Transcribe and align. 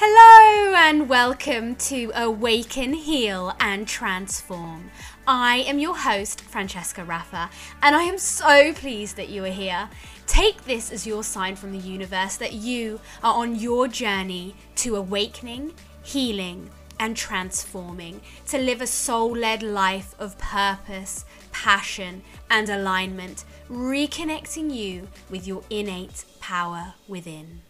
Hello 0.00 0.76
and 0.76 1.08
welcome 1.08 1.74
to 1.74 2.12
Awaken, 2.14 2.92
Heal 2.92 3.52
and 3.58 3.88
Transform. 3.88 4.92
I 5.26 5.56
am 5.66 5.80
your 5.80 5.96
host, 5.96 6.40
Francesca 6.40 7.02
Raffa, 7.02 7.50
and 7.82 7.96
I 7.96 8.04
am 8.04 8.16
so 8.16 8.72
pleased 8.74 9.16
that 9.16 9.28
you 9.28 9.44
are 9.44 9.50
here. 9.50 9.90
Take 10.28 10.66
this 10.66 10.92
as 10.92 11.04
your 11.04 11.24
sign 11.24 11.56
from 11.56 11.72
the 11.72 11.78
universe 11.78 12.36
that 12.36 12.52
you 12.52 13.00
are 13.24 13.34
on 13.34 13.56
your 13.56 13.88
journey 13.88 14.54
to 14.76 14.94
awakening, 14.94 15.74
healing, 16.04 16.70
and 17.00 17.16
transforming 17.16 18.20
to 18.46 18.56
live 18.56 18.80
a 18.80 18.86
soul 18.86 19.32
led 19.32 19.64
life 19.64 20.14
of 20.20 20.38
purpose, 20.38 21.24
passion, 21.50 22.22
and 22.48 22.68
alignment, 22.68 23.44
reconnecting 23.68 24.72
you 24.72 25.08
with 25.28 25.44
your 25.44 25.64
innate 25.70 26.24
power 26.38 26.94
within. 27.08 27.62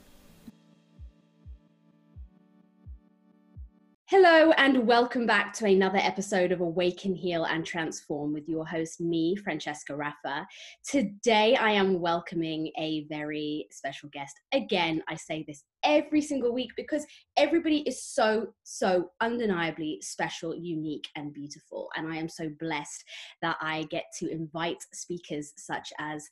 Hello, 4.11 4.53
and 4.53 4.87
welcome 4.87 5.27
back 5.27 5.53
to 5.53 5.67
another 5.67 5.99
episode 5.99 6.51
of 6.51 6.63
Awaken, 6.63 7.15
Heal, 7.15 7.45
and 7.45 7.63
Transform 7.63 8.33
with 8.33 8.49
your 8.49 8.67
host, 8.67 9.03
me, 9.03 9.37
Francesca 9.37 9.93
Raffa. 9.93 10.47
Today, 10.83 11.57
I 11.57 11.73
am 11.73 12.01
welcoming 12.01 12.73
a 12.79 13.05
very 13.11 13.67
special 13.71 14.09
guest. 14.09 14.35
Again, 14.55 15.03
I 15.09 15.15
say 15.17 15.45
this 15.47 15.63
every 15.85 16.23
single 16.23 16.55
week 16.55 16.71
because 16.75 17.05
everybody 17.37 17.81
is 17.81 18.03
so, 18.03 18.47
so 18.63 19.11
undeniably 19.21 19.99
special, 20.01 20.57
unique, 20.57 21.07
and 21.15 21.35
beautiful. 21.35 21.91
And 21.95 22.11
I 22.11 22.17
am 22.17 22.31
so 22.31 22.49
blessed 22.59 23.05
that 23.43 23.59
I 23.61 23.83
get 23.91 24.05
to 24.21 24.33
invite 24.33 24.83
speakers 24.95 25.53
such 25.59 25.93
as 26.01 26.27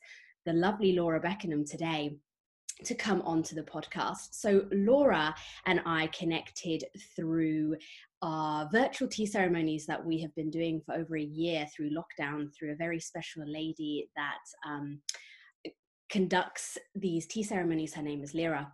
the 0.47 0.53
lovely 0.53 0.93
Laura 0.93 1.19
Beckenham 1.19 1.63
today 1.63 2.17
to 2.85 2.95
come 2.95 3.21
onto 3.23 3.55
the 3.55 3.63
podcast. 3.63 4.29
So 4.31 4.65
Laura 4.71 5.33
and 5.65 5.81
I 5.85 6.07
connected 6.07 6.83
through 7.15 7.75
our 8.21 8.69
virtual 8.71 9.07
tea 9.07 9.25
ceremonies 9.25 9.85
that 9.85 10.03
we 10.03 10.19
have 10.21 10.33
been 10.35 10.49
doing 10.49 10.81
for 10.85 10.95
over 10.95 11.17
a 11.17 11.23
year 11.23 11.67
through 11.75 11.91
lockdown 11.91 12.53
through 12.53 12.71
a 12.71 12.75
very 12.75 12.99
special 12.99 13.43
lady 13.47 14.09
that 14.15 14.39
um, 14.67 14.99
conducts 16.09 16.77
these 16.95 17.27
tea 17.27 17.43
ceremonies. 17.43 17.93
Her 17.93 18.01
name 18.01 18.23
is 18.23 18.33
Lyra 18.33 18.71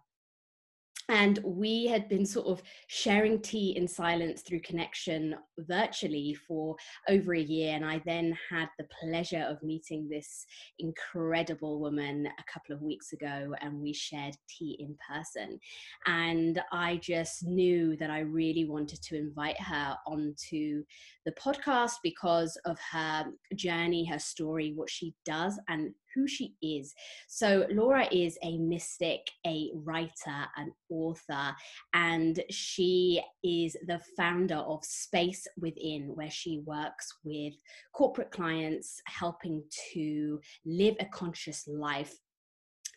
and 1.10 1.40
we 1.44 1.86
had 1.88 2.08
been 2.08 2.26
sort 2.26 2.48
of 2.48 2.62
sharing 2.88 3.42
tea 3.42 3.76
in 3.76 3.88
silence 3.88 4.42
through 4.42 4.62
connection 4.62 5.36
virtually 5.60 6.36
for 6.48 6.76
over 7.10 7.34
a 7.34 7.42
year 7.42 7.76
and 7.76 7.86
i 7.86 8.02
then 8.06 8.38
had 8.50 8.70
the 8.78 8.88
pleasure 9.02 9.46
of 9.50 9.62
meeting 9.64 10.08
this 10.10 10.46
incredible 10.80 11.80
woman 11.80 12.28
a 12.28 12.52
couple 12.52 12.76
of 12.76 12.82
weeks 12.82 13.14
ago 13.14 13.54
and 13.62 13.80
we 13.80 13.94
shared 13.94 14.36
tea 14.50 14.78
in 14.80 14.96
person. 15.10 15.60
And 16.06 16.62
i 16.72 16.98
just 16.98 17.46
knew 17.46 17.96
that 17.98 18.10
i 18.10 18.20
really 18.20 18.66
wanted 18.66 19.02
to 19.04 19.18
invite 19.18 19.60
her 19.60 19.96
onto 20.08 20.84
the 21.26 21.32
podcast 21.34 21.94
because 22.04 22.58
of 22.66 22.78
her 22.92 23.26
journey 23.56 24.06
her 24.06 24.20
story 24.20 24.74
what 24.76 24.90
she 24.90 25.14
does 25.26 25.60
and 25.68 25.94
who 26.16 26.28
she 26.28 26.56
is. 26.62 26.94
So, 27.28 27.66
Laura 27.72 28.08
is 28.12 28.38
a 28.44 28.58
mystic, 28.58 29.22
a 29.46 29.72
writer, 29.76 30.48
an 30.58 30.72
author, 30.90 31.56
and 31.94 32.44
she 32.50 33.22
is 33.44 33.76
the 33.88 34.02
founder 34.18 34.58
of 34.58 34.84
Space 34.84 35.48
Within, 35.58 36.12
where 36.16 36.32
she 36.32 36.62
works 36.66 37.08
with 37.24 37.54
corporate 37.94 38.32
clients, 38.32 39.02
helping 39.06 39.64
to 39.94 40.40
live 40.66 40.96
a 41.00 41.06
conscious 41.06 41.68
life 41.68 42.16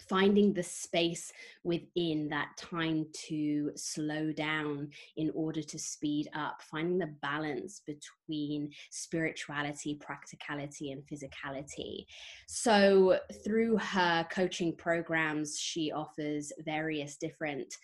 finding 0.08 0.52
the 0.52 0.62
space 0.62 1.32
within 1.64 2.28
that 2.28 2.56
time 2.56 3.06
to 3.28 3.70
slow 3.74 4.32
down 4.32 4.88
in 5.16 5.30
order 5.34 5.62
to 5.62 5.78
speed 5.78 6.28
up, 6.34 6.62
finding 6.62 6.98
the 6.98 7.14
balance 7.22 7.82
between 7.86 8.70
spirituality, 8.90 9.94
practicality, 9.94 10.92
and 10.92 11.02
physicality. 11.06 12.06
So, 12.46 13.18
through 13.44 13.78
her 13.78 14.26
coaching 14.30 14.74
programs, 14.76 15.58
she 15.58 15.92
offers 15.92 16.52
various 16.64 17.16
different 17.16 17.76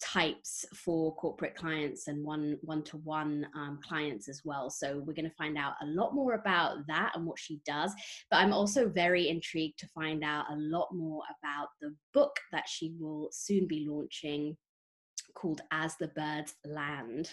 types 0.00 0.64
for 0.74 1.14
corporate 1.16 1.54
clients 1.54 2.08
and 2.08 2.24
one 2.24 2.58
one 2.62 2.82
to 2.84 2.98
one 2.98 3.46
clients 3.82 4.28
as 4.28 4.42
well. 4.44 4.68
So 4.70 5.02
we're 5.06 5.14
going 5.14 5.28
to 5.28 5.36
find 5.36 5.56
out 5.56 5.74
a 5.82 5.86
lot 5.86 6.14
more 6.14 6.34
about 6.34 6.86
that 6.88 7.12
and 7.14 7.24
what 7.24 7.38
she 7.38 7.60
does. 7.64 7.92
But 8.30 8.38
i'm 8.38 8.52
also 8.52 8.88
very 8.88 9.28
intrigued 9.28 9.78
to 9.80 9.88
find 9.88 10.22
out 10.22 10.46
a 10.50 10.56
lot 10.56 10.88
more 10.92 11.22
about 11.40 11.68
the 11.80 11.94
book 12.12 12.36
that 12.52 12.68
she 12.68 12.94
will 12.98 13.28
soon 13.32 13.66
be 13.66 13.86
launching 13.88 14.56
called 15.34 15.60
as 15.70 15.96
the 15.96 16.08
birds 16.08 16.54
land. 16.64 17.30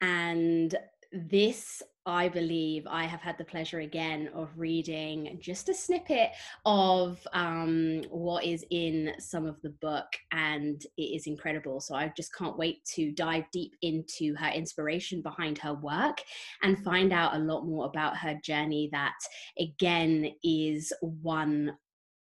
And 0.00 0.74
this 1.12 1.82
I 2.06 2.28
believe 2.28 2.86
I 2.88 3.04
have 3.04 3.20
had 3.20 3.36
the 3.36 3.44
pleasure 3.44 3.80
again 3.80 4.30
of 4.34 4.48
reading 4.56 5.38
just 5.38 5.68
a 5.68 5.74
snippet 5.74 6.30
of 6.64 7.24
um, 7.34 8.02
what 8.08 8.44
is 8.44 8.64
in 8.70 9.12
some 9.18 9.44
of 9.46 9.60
the 9.62 9.70
book, 9.70 10.06
and 10.32 10.82
it 10.96 11.02
is 11.02 11.26
incredible. 11.26 11.78
So 11.80 11.94
I 11.94 12.10
just 12.16 12.34
can't 12.34 12.56
wait 12.56 12.84
to 12.94 13.12
dive 13.12 13.44
deep 13.52 13.74
into 13.82 14.34
her 14.36 14.48
inspiration 14.48 15.20
behind 15.20 15.58
her 15.58 15.74
work 15.74 16.22
and 16.62 16.82
find 16.82 17.12
out 17.12 17.34
a 17.34 17.38
lot 17.38 17.66
more 17.66 17.86
about 17.86 18.16
her 18.16 18.40
journey, 18.42 18.88
that 18.92 19.18
again 19.58 20.32
is 20.42 20.92
one 21.00 21.76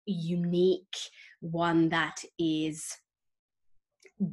unique, 0.07 0.97
one 1.41 1.89
that 1.89 2.23
is 2.39 2.97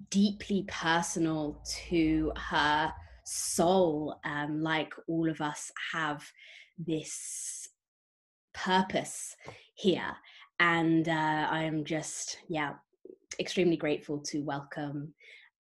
deeply 0.10 0.66
personal 0.68 1.62
to 1.90 2.32
her 2.38 2.94
soul, 3.32 4.20
um, 4.26 4.62
like 4.62 4.94
all 5.08 5.30
of 5.30 5.40
us 5.40 5.72
have 5.94 6.30
this 6.78 7.70
purpose 8.54 9.36
here. 9.76 10.16
And 10.60 11.08
uh, 11.08 11.48
I 11.50 11.64
am 11.64 11.86
just, 11.86 12.38
yeah, 12.50 12.74
extremely 13.40 13.78
grateful 13.78 14.20
to 14.20 14.42
welcome 14.42 15.14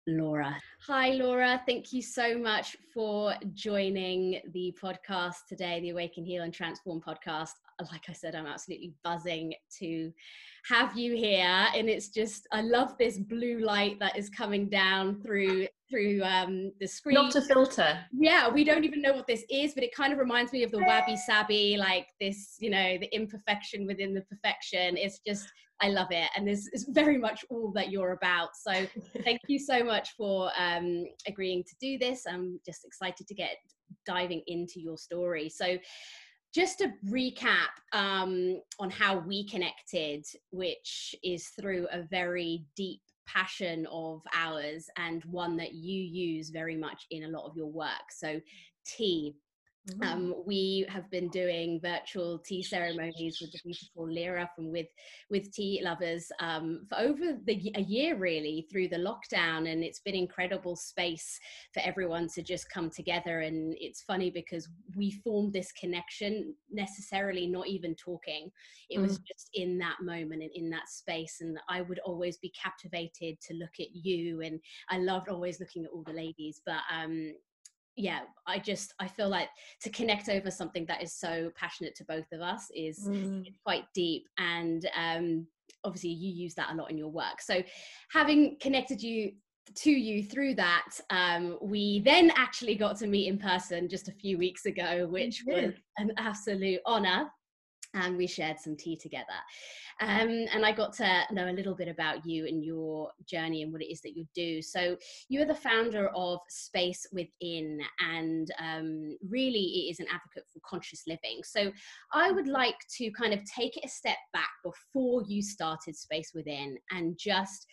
Laura. 0.08 0.58
Hi, 0.88 1.12
Laura. 1.12 1.62
Thank 1.68 1.94
you 1.94 2.02
so 2.02 2.38
much 2.38 2.76
for 2.92 3.36
joining 3.54 4.42
the 4.52 4.76
podcast 4.82 5.46
today, 5.48 5.80
the 5.82 5.92
Awaken, 5.92 6.26
Heal, 6.26 6.44
and 6.44 6.54
Transform 6.54 7.02
podcast. 7.02 7.52
Like 7.92 8.10
I 8.10 8.14
said, 8.14 8.36
I'm 8.36 8.46
absolutely 8.46 8.94
buzzing 9.04 9.54
to 9.80 10.12
have 10.68 10.98
you 10.98 11.16
here. 11.16 11.68
And 11.76 11.90
it's 11.90 12.10
just, 12.10 12.48
I 12.52 12.62
love 12.62 12.98
this 12.98 13.18
blue 13.18 13.60
light 13.60 14.00
that 14.00 14.18
is 14.18 14.30
coming 14.30 14.70
down 14.70 15.22
through 15.22 15.68
through 15.90 16.22
um, 16.24 16.72
the 16.80 16.88
screen. 16.88 17.16
Not 17.16 17.36
a 17.36 17.42
filter. 17.42 18.00
Yeah, 18.12 18.48
we 18.50 18.64
don't 18.64 18.84
even 18.84 19.02
know 19.02 19.14
what 19.14 19.26
this 19.26 19.44
is, 19.50 19.74
but 19.74 19.84
it 19.84 19.96
kind 19.96 20.14
of 20.14 20.20
reminds 20.20 20.52
me 20.52 20.64
of 20.64 20.72
the 20.72 20.84
wabi 20.86 21.18
sabi, 21.18 21.78
like 21.78 22.08
this, 22.22 22.58
you 22.60 22.70
know, 22.70 22.98
the 23.00 23.10
imperfection 23.14 23.88
within 23.88 24.14
the 24.14 24.22
perfection. 24.22 24.98
It's 24.98 25.20
just, 25.26 25.48
I 25.82 25.90
love 25.90 26.10
it. 26.12 26.30
And 26.36 26.48
this 26.48 26.70
is 26.74 26.88
very 26.90 27.18
much 27.18 27.44
all 27.50 27.72
that 27.72 27.90
you're 27.90 28.12
about. 28.12 28.50
So 28.56 28.86
thank 29.24 29.40
you 29.48 29.58
so 29.58 29.84
much 29.84 30.10
for 30.16 30.52
um, 30.60 31.06
agreeing 31.26 31.64
to 31.64 31.76
do 31.82 31.98
this. 31.98 32.26
I'm 32.30 32.60
just 32.66 32.86
excited 32.86 33.28
to 33.28 33.34
get 33.34 33.56
diving 34.06 34.44
into 34.46 34.80
your 34.80 34.98
story. 34.98 35.50
So, 35.50 35.78
just 36.54 36.82
a 36.82 36.94
recap 37.08 37.70
um, 37.94 38.62
on 38.80 38.90
how 38.90 39.20
we 39.20 39.48
connected, 39.48 40.26
which 40.52 41.16
is 41.24 41.48
through 41.60 41.88
a 41.92 42.04
very 42.04 42.66
deep 42.76 43.02
passion 43.28 43.88
of 43.92 44.22
ours 44.34 44.88
and 44.98 45.24
one 45.26 45.56
that 45.58 45.74
you 45.74 46.02
use 46.02 46.50
very 46.50 46.76
much 46.76 47.06
in 47.12 47.24
a 47.26 47.28
lot 47.28 47.46
of 47.46 47.56
your 47.56 47.70
work. 47.70 48.12
So, 48.12 48.42
tea. 48.86 49.36
Mm-hmm. 49.88 50.04
Um, 50.04 50.36
we 50.46 50.86
have 50.90 51.10
been 51.10 51.30
doing 51.30 51.80
virtual 51.82 52.40
tea 52.40 52.62
ceremonies 52.62 53.38
with 53.42 53.52
the 53.52 53.60
beautiful 53.64 54.12
Lyra 54.12 54.50
from 54.54 54.72
with 54.72 54.88
with 55.30 55.52
tea 55.54 55.82
lovers 55.84 56.30
um, 56.42 56.86
for 56.90 57.00
over 57.00 57.38
the, 57.46 57.72
a 57.76 57.82
year 57.82 58.18
really 58.18 58.68
through 58.70 58.90
the 58.90 58.98
lockdown, 58.98 59.72
and 59.72 59.84
it's 59.84 60.02
been 60.02 60.16
incredible 60.16 60.76
space 60.76 61.40
for 61.74 61.82
everyone 61.82 62.28
to 62.36 62.44
just 62.44 62.70
come 62.70 62.90
together. 62.90 63.40
And 63.40 63.76
it's 63.80 64.02
funny 64.02 64.30
because 64.30 64.68
we 64.96 65.12
formed 65.24 65.54
this 65.54 65.72
connection 65.72 66.54
necessarily 66.70 67.48
not 67.48 67.68
even 67.68 67.96
talking; 67.96 68.52
it 68.90 69.00
mm. 69.00 69.02
was 69.02 69.18
just 69.20 69.50
in 69.54 69.78
that 69.80 69.98
moment 70.02 70.44
and 70.44 70.52
in 70.54 70.70
that 70.72 70.90
space. 70.90 71.38
And 71.40 71.58
I 71.70 71.82
would 71.82 72.00
always 72.00 72.38
be 72.38 72.52
captivated 72.62 73.40
to 73.48 73.54
look 73.54 73.80
at 73.80 73.96
you, 73.96 74.42
and 74.42 74.60
I 74.90 74.98
loved 74.98 75.30
always 75.30 75.60
looking 75.60 75.86
at 75.86 75.92
all 75.92 76.04
the 76.04 76.14
ladies, 76.14 76.62
but 76.66 76.82
um, 76.94 77.34
yeah 78.00 78.22
i 78.48 78.58
just 78.58 78.94
i 79.00 79.08
feel 79.08 79.30
like 79.30 79.50
to 79.82 79.90
connect 79.90 80.30
over 80.30 80.50
something 80.50 80.86
that 80.86 81.04
is 81.04 81.14
so 81.14 81.52
passionate 81.56 81.94
to 81.96 82.04
both 82.06 82.32
of 82.32 82.42
us 82.42 82.68
is 82.76 83.08
mm. 83.08 83.46
quite 83.64 83.84
deep 83.94 84.26
and 84.38 84.90
um 84.98 85.46
obviously 85.84 86.10
you 86.10 86.32
use 86.32 86.54
that 86.56 86.72
a 86.72 86.76
lot 86.76 86.92
in 86.92 86.98
your 86.98 87.10
work. 87.10 87.42
So 87.42 87.62
having 88.12 88.58
connected 88.60 89.02
you 89.02 89.34
to 89.76 89.92
you 89.92 90.24
through 90.24 90.56
that 90.56 90.88
um, 91.12 91.60
we 91.62 92.00
then 92.00 92.32
actually 92.36 92.74
got 92.74 92.98
to 92.98 93.08
meet 93.08 93.28
in 93.28 93.38
person 93.38 93.88
just 93.88 94.08
a 94.08 94.14
few 94.14 94.36
weeks 94.36 94.66
ago 94.66 95.08
which 95.08 95.44
was 95.46 95.74
an 96.00 96.12
absolute 96.18 96.80
honor 96.88 97.30
and 97.94 98.18
we 98.18 98.28
shared 98.28 98.60
some 98.60 98.76
tea 98.76 98.96
together. 98.96 99.26
Um, 100.02 100.46
and 100.54 100.66
I 100.66 100.72
got 100.72 100.94
to 100.94 101.24
know 101.32 101.50
a 101.50 101.52
little 101.52 101.76
bit 101.76 101.88
about 101.88 102.26
you 102.26 102.46
and 102.48 102.64
your 102.64 103.12
journey 103.26 103.64
and 103.64 103.72
what 103.72 103.82
it 103.82 103.92
is 103.92 104.02
that 104.02 104.16
you 104.16 104.26
do. 104.34 104.62
So, 104.62 104.96
you're 105.28 105.46
the 105.46 105.56
founder 105.56 106.10
of 106.16 106.40
Space 106.50 107.06
Within, 107.12 107.82
and 108.00 108.50
um, 108.60 109.18
really 109.28 109.60
it 109.60 109.92
is 109.92 110.00
an 110.00 110.08
advocate 110.14 110.46
for 110.54 110.60
conscious 110.66 111.04
living. 111.08 111.42
So, 111.44 111.72
I 112.14 112.32
would 112.32 112.48
like 112.48 112.78
to 112.98 113.12
kind 113.12 113.34
of 113.34 113.42
take 113.44 113.76
it 113.78 113.86
a 113.86 113.90
step 113.90 114.18
back 114.34 114.50
before 114.64 115.24
you 115.28 115.42
started 115.42 115.96
Space 115.96 116.32
Within 116.34 116.78
and 116.92 117.18
just 117.18 117.66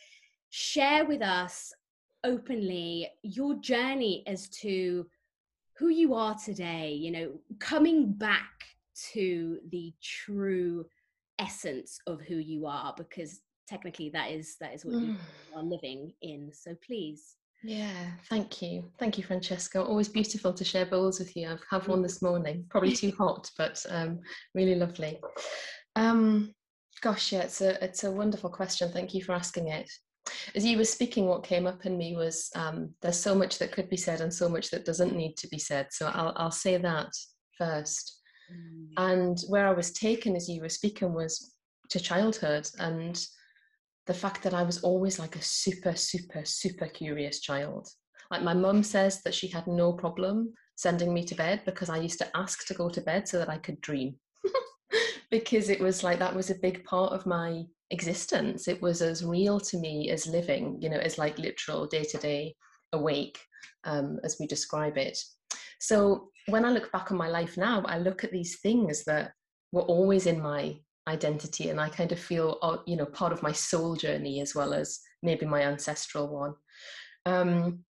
share 0.51 1.05
with 1.05 1.23
us 1.23 1.73
openly 2.25 3.09
your 3.23 3.55
journey 3.57 4.25
as 4.27 4.49
to 4.49 5.07
who 5.79 5.89
you 5.89 6.15
are 6.15 6.35
today, 6.43 6.93
you 6.93 7.11
know, 7.11 7.33
coming 7.61 8.13
back 8.13 8.51
to 9.13 9.59
the 9.71 9.93
true 10.03 10.85
essence 11.39 11.99
of 12.07 12.21
who 12.21 12.37
you 12.37 12.67
are 12.67 12.95
because 12.97 13.41
technically 13.69 14.11
that 14.11 14.31
is 14.31 14.57
that 14.61 14.75
is 14.75 14.85
what 14.85 14.95
mm. 14.95 15.09
you 15.09 15.17
are 15.55 15.63
living 15.63 16.13
in 16.23 16.51
so 16.53 16.75
please. 16.87 17.37
Yeah 17.63 18.13
thank 18.29 18.63
you. 18.63 18.91
Thank 18.99 19.19
you 19.19 19.25
francesca. 19.25 19.83
Always 19.83 20.09
beautiful 20.09 20.53
to 20.53 20.65
share 20.65 20.87
bowls 20.87 21.19
with 21.19 21.37
you. 21.37 21.49
I've 21.49 21.65
had 21.71 21.87
one 21.87 22.03
this 22.03 22.23
morning. 22.29 22.65
Probably 22.71 22.93
too 22.93 23.13
hot 23.19 23.51
but 23.59 23.85
um, 23.89 24.21
really 24.55 24.75
lovely. 24.75 25.21
Um, 25.97 26.55
gosh 27.03 27.33
yeah 27.33 27.41
it's 27.41 27.61
a 27.61 27.83
it's 27.85 28.05
a 28.05 28.11
wonderful 28.13 28.51
question. 28.51 28.91
Thank 28.93 29.15
you 29.15 29.23
for 29.23 29.33
asking 29.33 29.69
it. 29.69 29.91
As 30.55 30.65
you 30.65 30.77
were 30.77 30.85
speaking 30.85 31.27
what 31.27 31.45
came 31.45 31.67
up 31.67 31.87
in 31.87 31.99
me 31.99 32.17
was 32.17 32.51
um, 32.57 32.95
there's 33.03 33.19
so 33.19 33.35
much 33.35 33.59
that 33.59 33.73
could 33.73 33.89
be 33.89 33.97
said 33.97 34.21
and 34.21 34.33
so 34.33 34.49
much 34.49 34.71
that 34.71 34.85
doesn't 34.85 35.15
need 35.15 35.37
to 35.37 35.47
be 35.47 35.59
said 35.59 35.87
so 35.91 36.11
i'll, 36.13 36.33
I'll 36.35 36.51
say 36.51 36.77
that 36.79 37.13
first 37.57 38.21
Mm. 38.53 38.89
And 38.97 39.39
where 39.49 39.67
I 39.67 39.73
was 39.73 39.93
taken 39.93 40.37
as 40.37 40.49
you 40.49 40.61
were 40.61 40.69
speaking 40.69 41.13
was 41.13 41.55
to 41.91 42.01
childhood 42.01 42.69
and 42.79 43.25
the 44.07 44.15
fact 44.15 44.43
that 44.43 44.55
I 44.55 44.63
was 44.63 44.83
always 44.83 45.19
like 45.19 45.37
a 45.37 45.43
super, 45.43 45.95
super, 45.95 46.45
super 46.45 46.87
curious 46.87 47.41
child. 47.41 47.89
Like 48.31 48.43
my 48.43 48.55
mum 48.55 48.83
says 48.83 49.23
that 49.23 49.35
she 49.35 49.49
had 49.49 49.67
no 49.67 49.93
problem 49.93 50.53
sending 50.77 51.13
me 51.13 51.25
to 51.25 51.35
bed 51.35 51.63
because 51.65 51.91
I 51.91 51.99
used 51.99 52.19
to 52.19 52.37
ask 52.37 52.67
to 52.67 52.75
go 52.75 52.89
to 52.89 53.01
bed 53.01 53.29
so 53.29 53.39
that 53.39 53.49
I 53.49 53.59
could 53.59 53.81
dream. 53.81 54.17
because 55.31 55.71
it 55.71 55.81
was 55.81 56.03
like 56.03 56.19
that 56.19 56.35
was 56.35 56.51
a 56.51 56.57
big 56.57 56.85
part 56.85 57.13
of 57.13 57.27
my 57.27 57.65
existence. 57.91 58.69
It 58.69 58.81
was 58.83 59.03
as 59.03 59.25
real 59.25 59.59
to 59.61 59.79
me 59.79 60.11
as 60.11 60.27
living, 60.27 60.79
you 60.81 60.89
know, 60.89 60.99
as 60.99 61.19
like 61.19 61.39
literal 61.39 61.87
day 61.87 62.05
to 62.05 62.19
day 62.19 62.55
awake 62.93 63.39
um, 63.85 64.19
as 64.23 64.37
we 64.39 64.47
describe 64.47 64.97
it. 64.97 65.19
So 65.81 66.31
when 66.47 66.65
I 66.65 66.71
look 66.71 66.91
back 66.93 67.11
on 67.11 67.19
my 67.19 67.29
life 67.29 67.57
now, 67.57 67.83
I 67.87 67.99
look 67.99 68.25
at 68.25 68.33
these 68.33 68.61
things 68.61 69.05
that 69.05 69.33
were 69.73 69.83
always 69.83 70.27
in 70.27 70.41
my 70.41 70.77
identity 71.09 71.71
and 71.71 71.81
I 71.81 71.89
kind 71.89 72.13
of 72.13 72.19
feel, 72.19 72.59
uh, 72.63 72.79
you 72.87 72.97
know, 72.97 73.07
part 73.07 73.33
of 73.33 73.43
my 73.43 73.53
soul 73.53 73.97
journey 73.97 74.41
as 74.41 74.55
well 74.55 74.75
as 74.75 75.01
maybe 75.23 75.47
my 75.47 75.63
ancestral 75.63 76.29
one. 76.29 76.55
Um, 77.27 77.85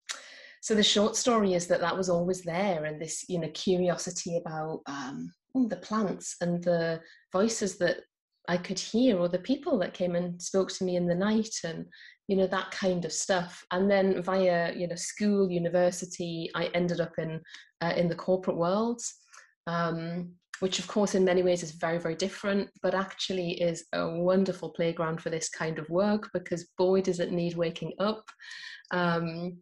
so 0.61 0.75
the 0.75 0.83
short 0.83 1.17
story 1.17 1.55
is 1.55 1.67
that 1.69 1.81
that 1.81 1.97
was 1.97 2.09
always 2.09 2.43
there 2.43 2.85
and 2.85 3.01
this, 3.01 3.25
you 3.29 3.39
know, 3.39 3.51
curiosity 3.55 4.37
about 4.37 4.81
um, 4.87 5.33
the 5.55 5.77
plants 5.77 6.37
and 6.41 6.63
the 6.65 7.01
voices 7.33 7.79
that 7.79 8.01
I 8.49 8.57
could 8.57 8.79
hear 8.79 9.19
or 9.19 9.29
the 9.29 9.39
people 9.39 9.79
that 9.79 9.95
came 9.95 10.15
and 10.15 10.41
spoke 10.41 10.71
to 10.73 10.85
me 10.85 10.97
in 10.97 11.07
the 11.07 11.15
night 11.15 11.55
and 11.65 11.87
you 12.29 12.37
know 12.37 12.47
that 12.47 12.71
kind 12.71 13.05
of 13.05 13.13
stuff. 13.13 13.65
And 13.71 13.91
then 13.91 14.23
via 14.23 14.75
you 14.75 14.89
know 14.89 14.97
school 14.97 15.51
university 15.51 16.51
i 16.55 16.67
ended 16.75 17.01
up 17.01 17.19
in 17.19 17.41
uh, 17.81 17.93
in 17.97 18.09
the 18.09 18.15
corporate 18.15 18.57
world 18.57 19.01
um, 19.67 20.31
which 20.61 20.79
of 20.79 20.87
course 20.87 21.15
in 21.15 21.25
many 21.25 21.43
ways 21.43 21.63
is 21.63 21.73
very 21.73 21.99
very 21.99 22.15
different 22.15 22.69
but 22.83 22.95
actually 22.95 23.53
is 23.61 23.85
a 23.93 24.09
wonderful 24.09 24.71
playground 24.71 25.21
for 25.21 25.31
this 25.31 25.49
kind 25.49 25.79
of 25.79 25.89
work 25.91 26.31
because 26.33 26.71
boy 26.79 27.01
does 27.01 27.21
it 27.21 27.33
need 27.33 27.57
waking 27.57 27.93
up. 27.99 28.25
Um, 28.91 29.59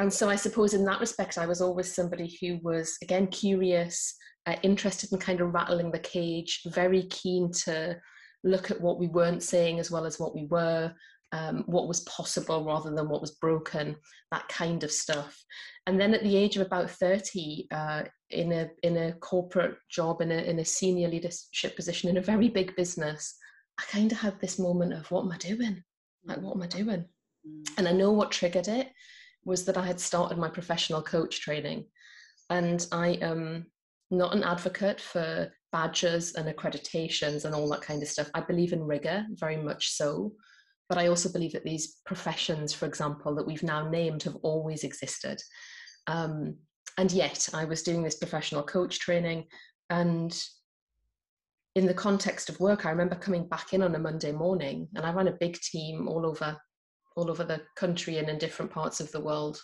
and 0.00 0.12
so 0.12 0.28
i 0.28 0.34
suppose 0.34 0.74
in 0.74 0.84
that 0.84 1.00
respect 1.00 1.38
i 1.38 1.46
was 1.46 1.60
always 1.60 1.94
somebody 1.94 2.36
who 2.40 2.58
was 2.62 2.96
again 3.02 3.26
curious 3.28 4.14
uh, 4.46 4.56
interested 4.62 5.12
in 5.12 5.18
kind 5.18 5.40
of 5.40 5.52
rattling 5.52 5.92
the 5.92 5.98
cage 5.98 6.62
very 6.66 7.04
keen 7.04 7.52
to 7.52 7.96
look 8.42 8.70
at 8.70 8.80
what 8.80 8.98
we 8.98 9.06
weren't 9.06 9.42
saying 9.42 9.78
as 9.78 9.90
well 9.90 10.06
as 10.06 10.18
what 10.18 10.34
we 10.34 10.46
were 10.46 10.92
um, 11.32 11.62
what 11.66 11.86
was 11.86 12.00
possible 12.00 12.64
rather 12.64 12.90
than 12.90 13.08
what 13.08 13.20
was 13.20 13.36
broken, 13.36 13.94
that 14.32 14.48
kind 14.48 14.82
of 14.82 14.90
stuff. 14.90 15.44
And 15.86 16.00
then 16.00 16.12
at 16.12 16.24
the 16.24 16.36
age 16.36 16.56
of 16.56 16.66
about 16.66 16.90
30, 16.90 17.68
uh, 17.70 18.02
in 18.30 18.50
a 18.50 18.68
in 18.82 18.96
a 18.96 19.12
corporate 19.12 19.76
job, 19.88 20.22
in 20.22 20.32
a 20.32 20.38
in 20.38 20.58
a 20.58 20.64
senior 20.64 21.08
leadership 21.08 21.76
position 21.76 22.10
in 22.10 22.16
a 22.16 22.22
very 22.22 22.48
big 22.48 22.74
business, 22.74 23.36
I 23.78 23.84
kind 23.84 24.10
of 24.10 24.18
had 24.18 24.40
this 24.40 24.58
moment 24.58 24.92
of 24.92 25.08
what 25.12 25.24
am 25.24 25.30
I 25.30 25.36
doing? 25.36 25.84
Like 26.24 26.38
what 26.38 26.56
am 26.56 26.62
I 26.62 26.66
doing? 26.66 27.04
Mm. 27.46 27.78
And 27.78 27.86
I 27.88 27.92
know 27.92 28.10
what 28.10 28.32
triggered 28.32 28.66
it 28.66 28.88
was 29.44 29.64
that 29.64 29.76
I 29.76 29.86
had 29.86 30.00
started 30.00 30.38
my 30.38 30.48
professional 30.48 31.02
coach 31.02 31.40
training, 31.40 31.86
and 32.48 32.86
I 32.92 33.18
am 33.22 33.66
not 34.10 34.34
an 34.34 34.42
advocate 34.42 35.00
for 35.00 35.50
badges 35.72 36.34
and 36.34 36.48
accreditations 36.48 37.44
and 37.44 37.54
all 37.54 37.68
that 37.70 37.82
kind 37.82 38.02
of 38.02 38.08
stuff. 38.08 38.30
I 38.34 38.40
believe 38.40 38.72
in 38.72 38.82
rigor, 38.82 39.24
very 39.30 39.56
much 39.56 39.90
so. 39.90 40.32
But 40.88 40.98
I 40.98 41.06
also 41.06 41.30
believe 41.30 41.52
that 41.52 41.64
these 41.64 41.98
professions, 42.04 42.72
for 42.72 42.86
example, 42.86 43.34
that 43.36 43.46
we've 43.46 43.62
now 43.62 43.88
named 43.88 44.24
have 44.24 44.34
always 44.42 44.82
existed. 44.82 45.40
Um, 46.08 46.56
and 46.98 47.12
yet 47.12 47.48
I 47.54 47.64
was 47.64 47.84
doing 47.84 48.02
this 48.02 48.16
professional 48.16 48.64
coach 48.64 48.98
training 48.98 49.46
and 49.90 50.36
in 51.76 51.86
the 51.86 51.94
context 51.94 52.48
of 52.48 52.58
work, 52.58 52.84
I 52.84 52.90
remember 52.90 53.14
coming 53.14 53.46
back 53.46 53.72
in 53.72 53.82
on 53.82 53.94
a 53.94 53.98
Monday 53.98 54.32
morning 54.32 54.88
and 54.94 55.06
I 55.06 55.12
ran 55.12 55.28
a 55.28 55.32
big 55.32 55.58
team 55.60 56.08
all 56.08 56.26
over 56.26 56.56
all 57.20 57.30
over 57.30 57.44
the 57.44 57.60
country 57.76 58.18
and 58.18 58.28
in 58.28 58.38
different 58.38 58.70
parts 58.70 59.00
of 59.00 59.12
the 59.12 59.20
world. 59.20 59.60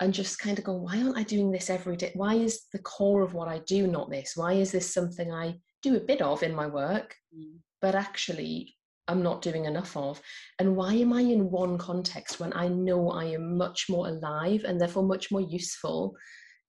And 0.00 0.14
just 0.14 0.38
kind 0.38 0.58
of 0.58 0.64
go, 0.64 0.72
why 0.72 1.00
aren't 1.02 1.18
I 1.18 1.22
doing 1.24 1.52
this 1.52 1.68
every 1.68 1.96
day? 1.96 2.12
Why 2.14 2.34
is 2.34 2.62
the 2.72 2.78
core 2.78 3.22
of 3.22 3.34
what 3.34 3.48
I 3.48 3.58
do 3.66 3.86
not 3.86 4.10
this? 4.10 4.32
Why 4.34 4.54
is 4.54 4.72
this 4.72 4.92
something 4.92 5.30
I 5.30 5.56
do 5.82 5.96
a 5.96 6.00
bit 6.00 6.22
of 6.22 6.42
in 6.42 6.54
my 6.54 6.66
work, 6.66 7.14
mm. 7.36 7.58
but 7.82 7.94
actually 7.94 8.74
I'm 9.08 9.22
not 9.22 9.42
doing 9.42 9.66
enough 9.66 9.94
of? 9.98 10.22
And 10.58 10.74
why 10.74 10.94
am 10.94 11.12
I 11.12 11.20
in 11.20 11.50
one 11.50 11.76
context 11.76 12.40
when 12.40 12.54
I 12.54 12.68
know 12.68 13.10
I 13.10 13.26
am 13.26 13.58
much 13.58 13.90
more 13.90 14.08
alive 14.08 14.64
and 14.64 14.80
therefore 14.80 15.02
much 15.02 15.30
more 15.30 15.42
useful 15.42 16.16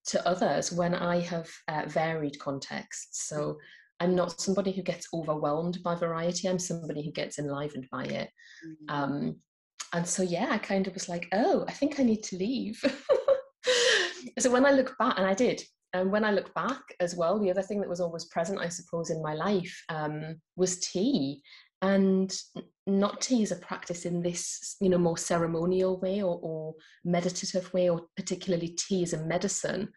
to 0.07 0.27
others 0.27 0.73
when 0.73 0.93
I 0.93 1.21
have 1.21 1.49
uh, 1.69 1.83
varied 1.87 2.37
contexts? 2.37 3.29
So 3.29 3.57
I'm 4.01 4.15
not 4.15 4.41
somebody 4.41 4.71
who 4.71 4.81
gets 4.81 5.07
overwhelmed 5.13 5.77
by 5.83 5.93
variety, 5.93 6.49
I'm 6.49 6.57
somebody 6.57 7.05
who 7.05 7.11
gets 7.11 7.37
enlivened 7.37 7.87
by 7.91 8.05
it. 8.05 8.29
Mm-hmm. 8.65 8.95
Um, 8.95 9.35
and 9.93 10.07
so, 10.07 10.23
yeah, 10.23 10.47
I 10.49 10.57
kind 10.57 10.87
of 10.87 10.93
was 10.93 11.09
like, 11.09 11.27
oh, 11.33 11.65
I 11.67 11.71
think 11.71 11.99
I 11.99 12.03
need 12.03 12.23
to 12.23 12.37
leave. 12.37 12.81
so 14.39 14.51
when 14.51 14.65
I 14.65 14.71
look 14.71 14.97
back, 14.97 15.15
and 15.17 15.25
I 15.27 15.33
did, 15.33 15.61
and 15.93 16.11
when 16.11 16.23
I 16.23 16.31
look 16.31 16.53
back 16.53 16.81
as 16.99 17.15
well, 17.15 17.39
the 17.39 17.51
other 17.51 17.61
thing 17.61 17.81
that 17.81 17.89
was 17.89 17.99
always 17.99 18.25
present, 18.25 18.59
I 18.59 18.69
suppose, 18.69 19.09
in 19.09 19.21
my 19.21 19.33
life 19.33 19.83
um, 19.89 20.39
was 20.55 20.79
tea. 20.79 21.41
And 21.83 22.31
not 22.85 23.21
tea 23.21 23.41
as 23.41 23.51
a 23.51 23.55
practice 23.55 24.05
in 24.05 24.21
this 24.21 24.75
you 24.79 24.89
know 24.89 24.99
more 24.99 25.17
ceremonial 25.17 25.99
way 25.99 26.21
or, 26.21 26.39
or 26.43 26.75
meditative 27.03 27.73
way 27.73 27.89
or 27.89 28.01
particularly 28.15 28.67
tea 28.67 29.01
as 29.01 29.13
a 29.13 29.25
medicine. 29.25 29.89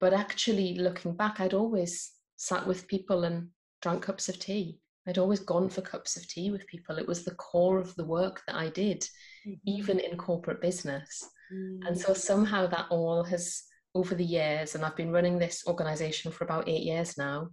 But 0.00 0.12
actually 0.14 0.78
looking 0.78 1.16
back 1.16 1.40
i'd 1.40 1.54
always 1.54 2.12
sat 2.36 2.64
with 2.68 2.86
people 2.86 3.24
and 3.24 3.48
drank 3.82 4.02
cups 4.04 4.28
of 4.28 4.38
tea 4.38 4.78
i'd 5.08 5.18
always 5.18 5.40
gone 5.40 5.68
for 5.68 5.80
cups 5.80 6.16
of 6.16 6.26
tea 6.28 6.50
with 6.50 6.66
people 6.66 6.98
it 6.98 7.06
was 7.06 7.24
the 7.24 7.34
core 7.34 7.78
of 7.78 7.94
the 7.96 8.04
work 8.04 8.42
that 8.46 8.56
i 8.56 8.68
did 8.68 9.00
mm-hmm. 9.46 9.52
even 9.66 9.98
in 9.98 10.16
corporate 10.16 10.60
business 10.60 11.28
mm-hmm. 11.52 11.86
and 11.86 11.98
so 11.98 12.12
somehow 12.14 12.66
that 12.66 12.86
all 12.90 13.22
has 13.24 13.62
over 13.94 14.14
the 14.14 14.24
years 14.24 14.74
and 14.74 14.84
i've 14.84 14.96
been 14.96 15.12
running 15.12 15.38
this 15.38 15.64
organization 15.66 16.30
for 16.30 16.44
about 16.44 16.68
eight 16.68 16.82
years 16.82 17.16
now 17.16 17.48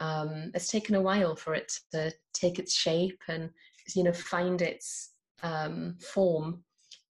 um, 0.00 0.50
it's 0.54 0.70
taken 0.70 0.96
a 0.96 1.00
while 1.00 1.36
for 1.36 1.54
it 1.54 1.72
to 1.92 2.12
take 2.34 2.58
its 2.58 2.74
shape 2.74 3.20
and 3.28 3.48
you 3.94 4.02
know 4.02 4.12
find 4.12 4.60
its 4.60 5.12
um, 5.42 5.96
form 6.00 6.62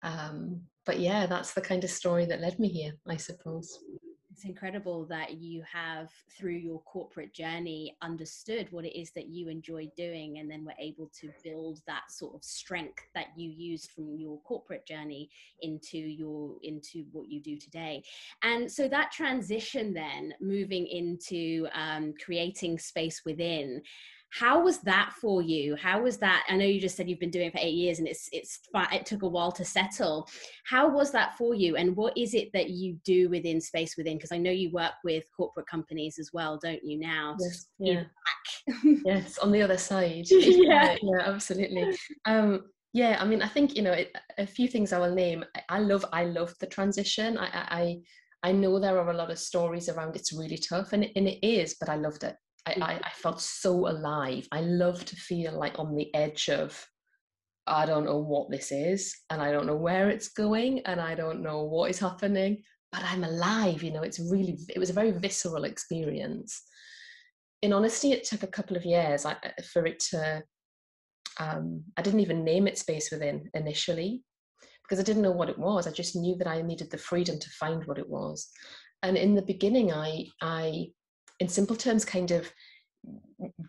um, 0.04 0.62
but 0.86 1.00
yeah 1.00 1.26
that's 1.26 1.54
the 1.54 1.62
kind 1.62 1.84
of 1.84 1.90
story 1.90 2.26
that 2.26 2.42
led 2.42 2.60
me 2.60 2.68
here 2.68 2.94
i 3.08 3.16
suppose 3.16 3.80
it's 4.42 4.50
incredible 4.50 5.06
that 5.06 5.36
you 5.36 5.62
have 5.72 6.10
through 6.36 6.56
your 6.56 6.80
corporate 6.82 7.32
journey 7.32 7.96
understood 8.02 8.68
what 8.72 8.86
it 8.86 9.00
is 9.00 9.12
that 9.12 9.28
you 9.28 9.50
enjoy 9.50 9.88
doing 9.96 10.40
and 10.40 10.50
then 10.50 10.66
were 10.66 10.74
able 10.80 11.12
to 11.20 11.30
build 11.44 11.80
that 11.86 12.10
sort 12.10 12.34
of 12.34 12.44
strength 12.44 13.04
that 13.14 13.28
you 13.36 13.52
used 13.52 13.92
from 13.92 14.18
your 14.18 14.40
corporate 14.40 14.84
journey 14.88 15.30
into 15.62 16.00
your 16.00 16.56
into 16.64 17.06
what 17.12 17.30
you 17.30 17.40
do 17.40 17.56
today. 17.56 18.02
And 18.42 18.72
so 18.72 18.88
that 18.88 19.12
transition 19.12 19.94
then 19.94 20.34
moving 20.42 20.88
into 20.88 21.68
um, 21.76 22.16
creating 22.26 22.80
space 22.80 23.22
within 23.24 23.84
how 24.32 24.64
was 24.64 24.80
that 24.80 25.14
for 25.20 25.42
you? 25.42 25.76
How 25.76 26.02
was 26.02 26.18
that? 26.20 26.46
I 26.48 26.56
know 26.56 26.66
you 26.66 26.80
just 26.80 26.96
said 26.96 27.10
you've 27.10 27.20
been 27.20 27.32
doing 27.32 27.48
it 27.48 27.54
for 27.54 27.60
eight 27.60 27.74
years 27.74 28.00
and 28.00 28.08
it's 28.08 28.30
it's 28.32 28.60
it 28.92 29.06
took 29.06 29.24
a 29.24 29.28
while 29.28 29.52
to 29.52 29.66
settle. 29.66 30.28
How 30.66 30.90
was 30.90 31.12
that 31.12 31.38
for 31.38 31.54
you 31.54 31.76
and 31.76 31.96
what 31.98 32.18
is 32.18 32.34
it 32.34 32.50
that 32.54 32.70
you 32.70 32.98
do 33.04 33.30
within 33.30 33.60
space 33.60 33.98
within? 33.98 34.18
Because 34.18 34.32
i 34.32 34.38
know 34.38 34.52
you 34.52 34.72
work 34.72 34.94
with 35.04 35.26
corporate 35.36 35.68
companies 35.68 36.18
as 36.18 36.32
well 36.34 36.58
don't 36.58 36.84
you 36.84 36.98
now? 36.98 37.36
Yes, 37.40 37.68
yeah. 37.78 38.04
yes 39.06 39.38
on 39.40 39.52
the 39.52 39.62
other 39.62 39.78
side 39.78 40.26
yeah. 40.30 40.96
yeah 41.02 41.22
absolutely. 41.26 41.98
Um 42.26 42.64
yeah 42.94 43.18
i 43.22 43.26
mean 43.26 43.42
i 43.42 43.48
think 43.48 43.76
you 43.76 43.82
know 43.82 43.94
it, 43.94 44.14
a 44.38 44.46
few 44.46 44.68
things 44.68 44.94
i 44.94 45.00
will 45.00 45.14
name. 45.14 45.44
I 45.68 45.80
love 45.80 46.06
i 46.14 46.24
love 46.24 46.54
the 46.60 46.68
transition. 46.68 47.38
I 47.38 47.48
i 47.54 47.98
i 48.44 48.52
know 48.54 48.80
there 48.80 48.98
are 48.98 49.12
a 49.12 49.18
lot 49.18 49.32
of 49.32 49.40
stories 49.40 49.90
around 49.90 50.16
it's 50.16 50.34
really 50.34 50.58
tough 50.58 50.94
and 50.94 51.04
it, 51.04 51.12
and 51.18 51.28
it 51.28 51.46
is 51.46 51.76
but 51.80 51.90
i 51.90 51.96
loved 51.96 52.24
it 52.24 52.36
I, 52.66 52.74
I, 52.82 53.00
I 53.04 53.10
felt 53.16 53.42
so 53.42 53.88
alive. 53.88 54.48
I 54.52 54.62
love 54.62 55.04
to 55.06 55.16
feel 55.16 55.58
like 55.58 55.80
on 55.80 55.96
the 55.96 56.14
edge 56.14 56.50
of 56.50 56.88
I 57.68 57.86
don't 57.86 58.06
know 58.06 58.18
what 58.18 58.50
this 58.50 58.72
is, 58.72 59.16
and 59.30 59.42
I 59.42 59.52
don't 59.52 59.68
know 59.68 59.76
where 59.76 60.10
it's 60.10 60.30
going, 60.30 60.82
and 60.86 61.00
I 61.00 61.16
don't 61.16 61.42
know 61.42 61.64
what 61.64 61.90
is 61.90 62.00
happening, 62.00 62.64
but 62.92 63.04
I'm 63.04 63.24
alive. 63.24 63.84
You 63.84 63.94
know, 63.94 64.02
it's 64.02 64.20
really, 64.20 64.58
it 64.70 64.80
was 64.80 64.90
a 64.90 64.94
very 64.94 65.12
visceral 65.12 65.64
experience. 65.64 66.64
In 67.62 67.74
honesty, 67.74 68.12
it 68.12 68.24
took 68.24 68.44
a 68.44 68.48
couple 68.48 68.76
of 68.76 68.86
years 68.86 69.26
for 69.72 69.86
it 69.86 70.00
to, 70.10 70.44
um, 71.40 71.84
I 71.98 72.02
didn't 72.02 72.22
even 72.22 72.44
name 72.44 72.68
it 72.68 72.78
Space 72.78 73.12
Within 73.12 73.50
initially 73.54 74.24
because 74.84 75.00
I 75.00 75.04
didn't 75.04 75.22
know 75.22 75.32
what 75.32 75.50
it 75.50 75.60
was. 75.60 75.88
I 75.88 75.92
just 75.92 76.16
knew 76.16 76.36
that 76.38 76.48
I 76.48 76.64
needed 76.64 76.90
the 76.90 76.98
freedom 76.98 77.40
to 77.40 77.50
find 77.52 77.86
what 77.86 78.00
it 78.00 78.10
was. 78.10 78.50
And 79.04 79.16
in 79.16 79.36
the 79.36 79.44
beginning, 79.44 79.94
I, 79.94 80.26
I 80.42 80.88
in 81.42 81.50
simple 81.50 81.76
terms, 81.76 82.06
kind 82.06 82.30
of 82.30 82.54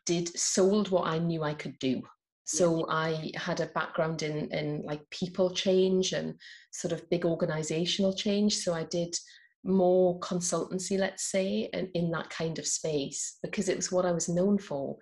did 0.05 0.29
sold 0.39 0.91
what 0.91 1.07
I 1.07 1.19
knew 1.19 1.43
I 1.43 1.55
could 1.55 1.79
do. 1.79 2.03
So 2.45 2.81
yeah. 2.81 2.85
I 2.89 3.33
had 3.35 3.61
a 3.61 3.67
background 3.67 4.23
in 4.23 4.53
in 4.53 4.83
like 4.85 5.09
people 5.11 5.49
change 5.51 6.13
and 6.13 6.35
sort 6.71 6.93
of 6.93 7.09
big 7.09 7.25
organizational 7.25 8.13
change. 8.13 8.59
So 8.59 8.75
I 8.75 8.85
did 8.85 9.17
more 9.65 10.21
consultancy, 10.21 10.99
let's 10.99 11.31
say, 11.31 11.71
in, 11.73 11.89
in 11.95 12.11
that 12.11 12.29
kind 12.29 12.59
of 12.59 12.67
space 12.67 13.39
because 13.43 13.69
it 13.71 13.77
was 13.77 13.91
what 13.91 14.05
I 14.05 14.13
was 14.13 14.29
known 14.29 14.59
for, 14.59 14.99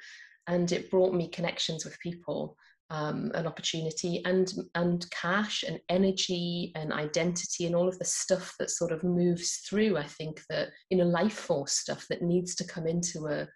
and 0.47 0.71
it 0.71 0.91
brought 0.91 1.15
me 1.15 1.29
connections 1.29 1.85
with 1.85 1.99
people, 1.99 2.57
um, 2.91 3.31
an 3.35 3.47
opportunity, 3.47 4.23
and 4.25 4.53
and 4.75 5.09
cash 5.11 5.65
and 5.67 5.81
energy 5.89 6.73
and 6.75 6.93
identity 6.93 7.67
and 7.67 7.75
all 7.75 7.89
of 7.89 7.99
the 7.99 8.05
stuff 8.05 8.55
that 8.59 8.71
sort 8.71 8.93
of 8.93 9.05
moves 9.05 9.63
through. 9.69 9.97
I 9.97 10.07
think 10.07 10.43
that 10.51 10.69
you 10.91 10.99
know 10.99 11.05
life 11.05 11.35
force 11.35 11.73
stuff 11.73 12.07
that 12.09 12.23
needs 12.23 12.55
to 12.57 12.65
come 12.65 12.87
into 12.87 13.27
a 13.27 13.49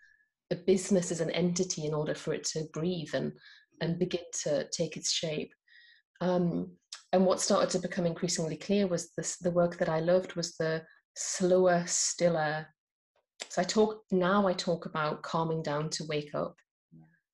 a 0.51 0.57
business 0.57 1.11
as 1.11 1.21
an 1.21 1.31
entity 1.31 1.87
in 1.87 1.95
order 1.95 2.15
for 2.15 2.35
it 2.35 2.45
to 2.45 2.65
breathe 2.73 3.15
and 3.15 3.33
and 3.81 3.99
begin 3.99 4.25
to 4.45 4.69
take 4.71 4.97
its 4.97 5.11
shape. 5.11 5.53
Um, 6.21 6.71
and 7.13 7.27
what 7.27 7.41
started 7.41 7.71
to 7.71 7.79
become 7.79 8.07
increasingly 8.07 8.57
clear 8.57 8.87
was 8.87 9.11
this, 9.17 9.37
the 9.39 9.51
work 9.51 9.79
that 9.79 9.89
I 9.89 10.01
loved 10.01 10.35
was 10.35 10.57
the 10.57 10.83
slower, 11.17 11.85
stiller. 11.87 12.67
So 13.49 13.63
I 13.63 13.65
talk 13.65 14.03
now. 14.11 14.47
I 14.47 14.53
talk 14.53 14.87
about 14.87 15.23
calming 15.23 15.63
down 15.63 15.91
to 15.91 16.05
wake 16.09 16.35
up. 16.35 16.57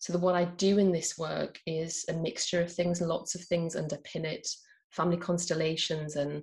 So 0.00 0.12
the, 0.12 0.18
what 0.18 0.34
I 0.34 0.46
do 0.46 0.78
in 0.78 0.92
this 0.92 1.16
work 1.16 1.58
is 1.66 2.04
a 2.08 2.14
mixture 2.14 2.60
of 2.60 2.72
things. 2.72 3.00
Lots 3.00 3.34
of 3.34 3.42
things 3.42 3.76
underpin 3.76 4.24
it: 4.24 4.48
family 4.90 5.18
constellations 5.18 6.16
and 6.16 6.42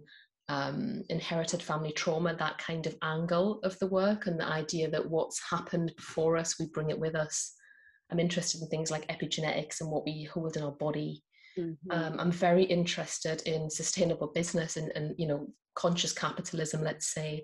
um, 0.50 1.04
inherited 1.10 1.62
family 1.62 1.92
trauma, 1.92 2.36
that 2.36 2.58
kind 2.58 2.88
of 2.88 2.96
angle 3.02 3.60
of 3.64 3.78
the 3.80 3.88
work, 3.88 4.28
and 4.28 4.40
the 4.40 4.48
idea 4.48 4.90
that 4.90 5.10
what's 5.10 5.42
happened 5.50 5.92
before 5.98 6.38
us, 6.38 6.58
we 6.60 6.68
bring 6.68 6.90
it 6.90 7.00
with 7.00 7.16
us. 7.16 7.54
I'm 8.10 8.20
interested 8.20 8.62
in 8.62 8.70
things 8.70 8.90
like 8.90 9.08
epigenetics 9.08 9.82
and 9.82 9.92
what 9.92 10.06
we 10.06 10.24
hold 10.24 10.56
in 10.56 10.64
our 10.64 10.72
body. 10.72 11.24
Mm-hmm. 11.58 11.92
Um, 11.92 12.20
I'm 12.20 12.32
very 12.32 12.64
interested 12.64 13.42
in 13.46 13.70
sustainable 13.70 14.28
business 14.28 14.78
and, 14.78 14.92
and 14.96 15.16
you 15.18 15.28
know 15.28 15.48
conscious 15.76 16.14
capitalism, 16.14 16.84
let's 16.84 17.14
say, 17.14 17.44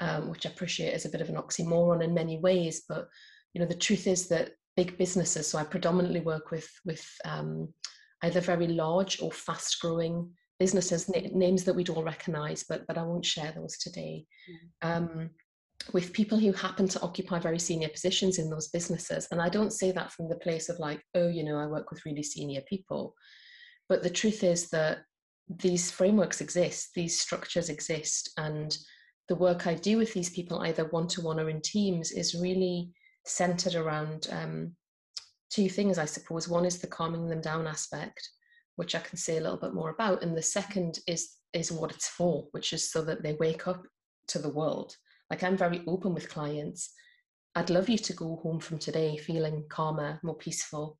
um, 0.00 0.30
which 0.30 0.46
I 0.46 0.50
appreciate 0.50 0.94
is 0.94 1.06
a 1.06 1.10
bit 1.10 1.20
of 1.20 1.28
an 1.28 1.36
oxymoron 1.36 2.04
in 2.04 2.14
many 2.14 2.38
ways. 2.38 2.82
But 2.88 3.08
you 3.54 3.60
know 3.60 3.66
the 3.66 3.74
truth 3.74 4.06
is 4.06 4.28
that 4.28 4.50
big 4.76 4.98
businesses. 4.98 5.46
So 5.46 5.58
I 5.58 5.64
predominantly 5.64 6.20
work 6.20 6.50
with 6.50 6.68
with 6.84 7.06
um, 7.24 7.72
either 8.22 8.40
very 8.40 8.68
large 8.68 9.20
or 9.20 9.30
fast 9.32 9.80
growing 9.80 10.30
businesses, 10.58 11.10
names 11.32 11.64
that 11.64 11.74
we'd 11.74 11.90
all 11.90 12.02
recognize, 12.02 12.64
but, 12.68 12.86
but 12.86 12.96
I 12.96 13.02
won't 13.02 13.24
share 13.24 13.52
those 13.54 13.76
today. 13.78 14.24
Mm. 14.82 14.96
Um, 14.96 15.30
with 15.92 16.12
people 16.12 16.38
who 16.38 16.52
happen 16.52 16.88
to 16.88 17.00
occupy 17.02 17.38
very 17.38 17.58
senior 17.58 17.88
positions 17.88 18.38
in 18.38 18.48
those 18.48 18.68
businesses. 18.68 19.28
And 19.30 19.40
I 19.40 19.50
don't 19.50 19.72
say 19.72 19.92
that 19.92 20.10
from 20.10 20.28
the 20.28 20.36
place 20.36 20.68
of 20.68 20.78
like, 20.78 21.02
oh, 21.14 21.28
you 21.28 21.44
know, 21.44 21.58
I 21.58 21.66
work 21.66 21.90
with 21.90 22.04
really 22.06 22.22
senior 22.22 22.62
people. 22.62 23.14
But 23.88 24.02
the 24.02 24.10
truth 24.10 24.42
is 24.42 24.70
that 24.70 25.00
these 25.48 25.90
frameworks 25.90 26.40
exist, 26.40 26.90
these 26.94 27.20
structures 27.20 27.68
exist, 27.68 28.32
and 28.38 28.76
the 29.28 29.36
work 29.36 29.66
I 29.66 29.74
do 29.74 29.98
with 29.98 30.12
these 30.14 30.30
people, 30.30 30.60
either 30.60 30.86
one 30.86 31.06
to 31.08 31.20
one 31.20 31.38
or 31.38 31.50
in 31.50 31.60
teams, 31.60 32.10
is 32.10 32.34
really 32.34 32.90
centered 33.26 33.74
around 33.74 34.28
um, 34.30 34.74
two 35.50 35.68
things, 35.68 35.98
I 35.98 36.04
suppose. 36.04 36.48
One 36.48 36.64
is 36.64 36.78
the 36.78 36.86
calming 36.86 37.28
them 37.28 37.40
down 37.40 37.66
aspect, 37.66 38.28
which 38.76 38.94
I 38.94 39.00
can 39.00 39.16
say 39.16 39.36
a 39.36 39.40
little 39.40 39.58
bit 39.58 39.74
more 39.74 39.90
about. 39.90 40.22
And 40.22 40.36
the 40.36 40.42
second 40.42 41.00
is 41.06 41.34
is 41.52 41.72
what 41.72 41.92
it's 41.92 42.08
for, 42.08 42.46
which 42.50 42.72
is 42.72 42.90
so 42.90 43.02
that 43.02 43.22
they 43.22 43.34
wake 43.34 43.66
up 43.66 43.82
to 44.28 44.38
the 44.38 44.50
world. 44.50 44.94
Like 45.30 45.42
I'm 45.42 45.56
very 45.56 45.82
open 45.86 46.14
with 46.14 46.28
clients. 46.28 46.92
I'd 47.54 47.70
love 47.70 47.88
you 47.88 47.96
to 47.98 48.12
go 48.12 48.36
home 48.42 48.60
from 48.60 48.78
today 48.78 49.16
feeling 49.16 49.64
calmer, 49.70 50.20
more 50.22 50.36
peaceful, 50.36 50.98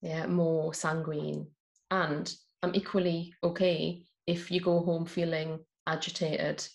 yeah, 0.00 0.26
more 0.26 0.74
sanguine. 0.74 1.46
And 1.90 2.34
I'm 2.62 2.74
equally 2.74 3.32
okay 3.44 4.02
if 4.26 4.50
you 4.50 4.60
go 4.60 4.80
home 4.80 5.06
feeling 5.06 5.60
agitated 5.86 6.66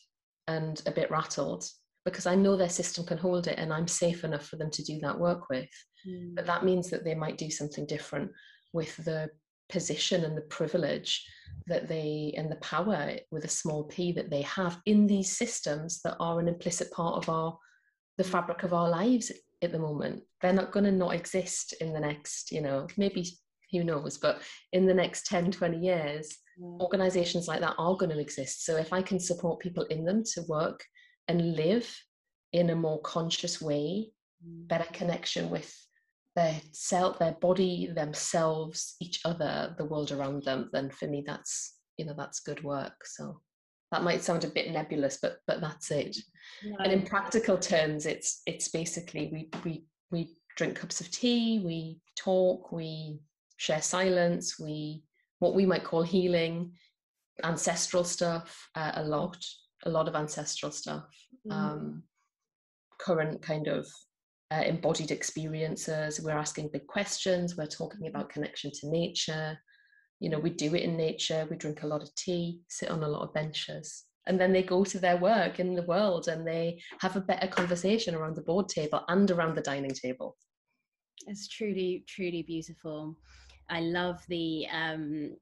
and 0.47 0.81
a 0.85 0.91
bit 0.91 1.11
rattled 1.11 1.65
because 2.07 2.25
I 2.25 2.35
know 2.35 2.55
their 2.55 2.69
system 2.69 3.05
can 3.05 3.17
hold 3.17 3.47
it 3.47 3.59
and 3.59 3.73
I'm 3.73 3.87
safe 3.87 4.23
enough 4.23 4.47
for 4.47 4.55
them 4.55 4.71
to 4.71 4.83
do 4.83 4.97
that 5.01 5.19
work 5.19 5.49
with. 5.49 5.69
Mm. 6.07 6.35
But 6.35 6.45
that 6.45 6.63
means 6.63 6.89
that 6.89 7.03
they 7.03 7.13
might 7.13 7.37
do 7.37 7.51
something 7.51 7.85
different 7.85 8.31
with 8.71 8.95
the 9.03 9.29
position 9.67 10.23
and 10.23 10.37
the 10.37 10.41
privilege 10.43 11.25
that 11.65 11.89
they 11.89 12.33
and 12.37 12.49
the 12.49 12.55
power 12.57 13.11
with 13.29 13.43
a 13.43 13.49
small 13.49 13.83
p 13.83 14.13
that 14.13 14.29
they 14.29 14.41
have 14.43 14.79
in 14.85 15.05
these 15.05 15.35
systems 15.37 16.01
that 16.01 16.15
are 16.21 16.39
an 16.39 16.47
implicit 16.47 16.89
part 16.91 17.15
of 17.15 17.27
our 17.27 17.57
the 18.17 18.23
fabric 18.23 18.63
of 18.63 18.73
our 18.73 18.87
lives 18.87 19.29
at 19.61 19.73
the 19.73 19.79
moment 19.79 20.23
they're 20.41 20.53
not 20.53 20.71
going 20.71 20.85
to 20.85 20.91
not 20.91 21.13
exist 21.13 21.73
in 21.81 21.91
the 21.91 21.99
next 21.99 22.53
you 22.53 22.61
know 22.61 22.87
maybe 22.95 23.27
who 23.73 23.83
knows 23.83 24.17
but 24.17 24.41
in 24.71 24.85
the 24.85 24.93
next 24.93 25.25
10 25.25 25.51
20 25.51 25.77
years 25.77 26.37
mm. 26.57 26.79
organizations 26.79 27.49
like 27.49 27.59
that 27.59 27.75
are 27.77 27.97
going 27.97 28.11
to 28.11 28.19
exist 28.19 28.63
so 28.65 28.77
if 28.77 28.93
i 28.93 29.01
can 29.01 29.19
support 29.19 29.59
people 29.59 29.83
in 29.89 30.05
them 30.05 30.23
to 30.23 30.41
work 30.47 30.81
and 31.27 31.55
live 31.55 31.93
in 32.53 32.69
a 32.69 32.75
more 32.75 33.01
conscious 33.01 33.61
way 33.61 34.11
mm. 34.45 34.67
better 34.67 34.87
connection 34.93 35.49
with 35.49 35.73
their 36.35 36.61
self, 36.71 37.17
their 37.17 37.33
body, 37.33 37.87
themselves, 37.95 38.95
each 39.01 39.21
other, 39.25 39.73
the 39.77 39.85
world 39.85 40.11
around 40.11 40.43
them, 40.43 40.69
then 40.71 40.89
for 40.91 41.07
me 41.07 41.23
that's 41.25 41.75
you 41.97 42.05
know 42.05 42.13
that's 42.15 42.41
good 42.41 42.63
work. 42.63 43.05
So 43.05 43.41
that 43.91 44.03
might 44.03 44.21
sound 44.21 44.43
a 44.43 44.49
bit 44.49 44.71
nebulous, 44.71 45.17
but 45.21 45.37
but 45.47 45.61
that's 45.61 45.91
it. 45.91 46.15
No. 46.63 46.77
And 46.79 46.91
in 46.91 47.01
practical 47.03 47.57
terms, 47.57 48.05
it's 48.05 48.41
it's 48.45 48.67
basically 48.69 49.29
we 49.31 49.49
we 49.63 49.85
we 50.11 50.37
drink 50.55 50.75
cups 50.75 51.01
of 51.01 51.09
tea, 51.11 51.59
we 51.65 51.99
talk, 52.15 52.71
we 52.71 53.19
share 53.57 53.81
silence, 53.81 54.59
we 54.59 55.03
what 55.39 55.55
we 55.55 55.65
might 55.65 55.83
call 55.83 56.03
healing, 56.03 56.73
ancestral 57.43 58.03
stuff, 58.03 58.69
uh, 58.75 58.91
a 58.95 59.03
lot, 59.03 59.37
a 59.85 59.89
lot 59.89 60.07
of 60.07 60.15
ancestral 60.15 60.71
stuff. 60.71 61.05
Mm. 61.47 61.51
Um, 61.51 62.03
current 62.99 63.41
kind 63.41 63.67
of 63.67 63.87
uh, 64.51 64.63
embodied 64.65 65.11
experiences. 65.11 66.21
We're 66.21 66.31
asking 66.31 66.69
big 66.73 66.87
questions. 66.87 67.57
We're 67.57 67.67
talking 67.67 68.07
about 68.07 68.29
connection 68.29 68.71
to 68.79 68.89
nature. 68.89 69.57
You 70.19 70.29
know, 70.29 70.39
we 70.39 70.49
do 70.49 70.73
it 70.73 70.81
in 70.81 70.97
nature. 70.97 71.47
We 71.49 71.57
drink 71.57 71.83
a 71.83 71.87
lot 71.87 72.01
of 72.01 72.13
tea, 72.15 72.61
sit 72.69 72.89
on 72.89 73.03
a 73.03 73.07
lot 73.07 73.21
of 73.21 73.33
benches. 73.33 74.05
And 74.25 74.39
then 74.39 74.51
they 74.51 74.63
go 74.63 74.83
to 74.83 74.99
their 74.99 75.17
work 75.17 75.59
in 75.59 75.73
the 75.73 75.83
world 75.83 76.27
and 76.27 76.45
they 76.45 76.81
have 76.99 77.15
a 77.15 77.21
better 77.21 77.47
conversation 77.47 78.13
around 78.13 78.35
the 78.35 78.41
board 78.41 78.67
table 78.67 79.03
and 79.07 79.29
around 79.31 79.55
the 79.55 79.61
dining 79.61 79.91
table. 79.91 80.35
It's 81.27 81.47
truly, 81.47 82.03
truly 82.07 82.43
beautiful. 82.43 83.15
I 83.69 83.81
love 83.81 84.21
the 84.27 84.65
um, 84.71 85.35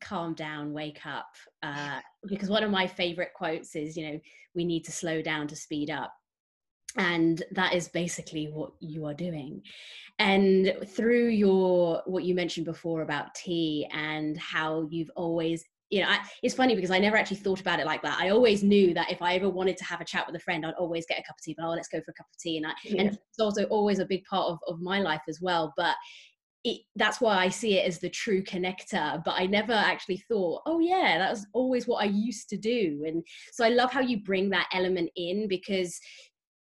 calm 0.00 0.34
down, 0.34 0.72
wake 0.72 1.04
up, 1.06 1.28
uh, 1.62 2.00
because 2.26 2.48
one 2.48 2.62
of 2.62 2.70
my 2.70 2.86
favorite 2.86 3.30
quotes 3.34 3.74
is, 3.74 3.96
you 3.96 4.10
know, 4.10 4.20
we 4.54 4.64
need 4.64 4.84
to 4.84 4.92
slow 4.92 5.22
down 5.22 5.48
to 5.48 5.56
speed 5.56 5.90
up 5.90 6.12
and 6.96 7.44
that 7.52 7.74
is 7.74 7.88
basically 7.88 8.46
what 8.46 8.72
you 8.80 9.06
are 9.06 9.14
doing 9.14 9.62
and 10.18 10.74
through 10.88 11.28
your 11.28 12.02
what 12.06 12.24
you 12.24 12.34
mentioned 12.34 12.66
before 12.66 13.02
about 13.02 13.34
tea 13.34 13.86
and 13.92 14.36
how 14.38 14.86
you've 14.90 15.10
always 15.16 15.64
you 15.92 16.00
know, 16.00 16.08
I, 16.08 16.20
it's 16.44 16.54
funny 16.54 16.76
because 16.76 16.92
I 16.92 17.00
never 17.00 17.16
actually 17.16 17.38
thought 17.38 17.60
about 17.60 17.80
it 17.80 17.84
like 17.84 18.00
that. 18.02 18.16
I 18.20 18.28
always 18.28 18.62
knew 18.62 18.94
that 18.94 19.10
if 19.10 19.20
I 19.20 19.34
ever 19.34 19.50
wanted 19.50 19.76
to 19.78 19.84
have 19.84 20.00
a 20.00 20.04
chat 20.04 20.24
with 20.24 20.36
a 20.36 20.38
friend, 20.38 20.64
I'd 20.64 20.74
always 20.74 21.04
get 21.04 21.18
a 21.18 21.22
cup 21.24 21.34
of 21.36 21.42
tea. 21.42 21.56
But 21.58 21.66
oh, 21.66 21.70
let's 21.70 21.88
go 21.88 21.98
for 21.98 22.12
a 22.12 22.14
cup 22.14 22.28
of 22.32 22.38
tea, 22.38 22.58
and 22.58 22.66
I, 22.68 22.70
yeah. 22.84 23.00
and 23.00 23.10
it's 23.10 23.40
also 23.40 23.64
always 23.64 23.98
a 23.98 24.06
big 24.06 24.22
part 24.24 24.46
of 24.46 24.60
of 24.68 24.80
my 24.80 25.00
life 25.00 25.22
as 25.28 25.40
well. 25.42 25.74
But 25.76 25.96
it, 26.64 26.82
that's 26.96 27.20
why 27.20 27.36
I 27.36 27.48
see 27.48 27.78
it 27.78 27.86
as 27.86 27.98
the 27.98 28.10
true 28.10 28.42
connector. 28.42 29.22
But 29.24 29.34
I 29.36 29.46
never 29.46 29.72
actually 29.72 30.22
thought, 30.28 30.62
oh 30.66 30.78
yeah, 30.78 31.18
that 31.18 31.30
was 31.30 31.46
always 31.52 31.86
what 31.86 32.02
I 32.02 32.06
used 32.06 32.48
to 32.50 32.56
do. 32.56 33.04
And 33.06 33.24
so 33.52 33.64
I 33.64 33.70
love 33.70 33.90
how 33.90 34.00
you 34.00 34.22
bring 34.22 34.50
that 34.50 34.68
element 34.72 35.10
in 35.16 35.48
because, 35.48 35.98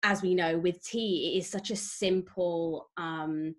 as 0.04 0.22
we 0.22 0.36
know, 0.36 0.58
with 0.58 0.84
tea, 0.84 1.34
it 1.34 1.40
is 1.40 1.50
such 1.50 1.72
a 1.72 1.76
simple. 1.76 2.90
Um, 2.98 3.56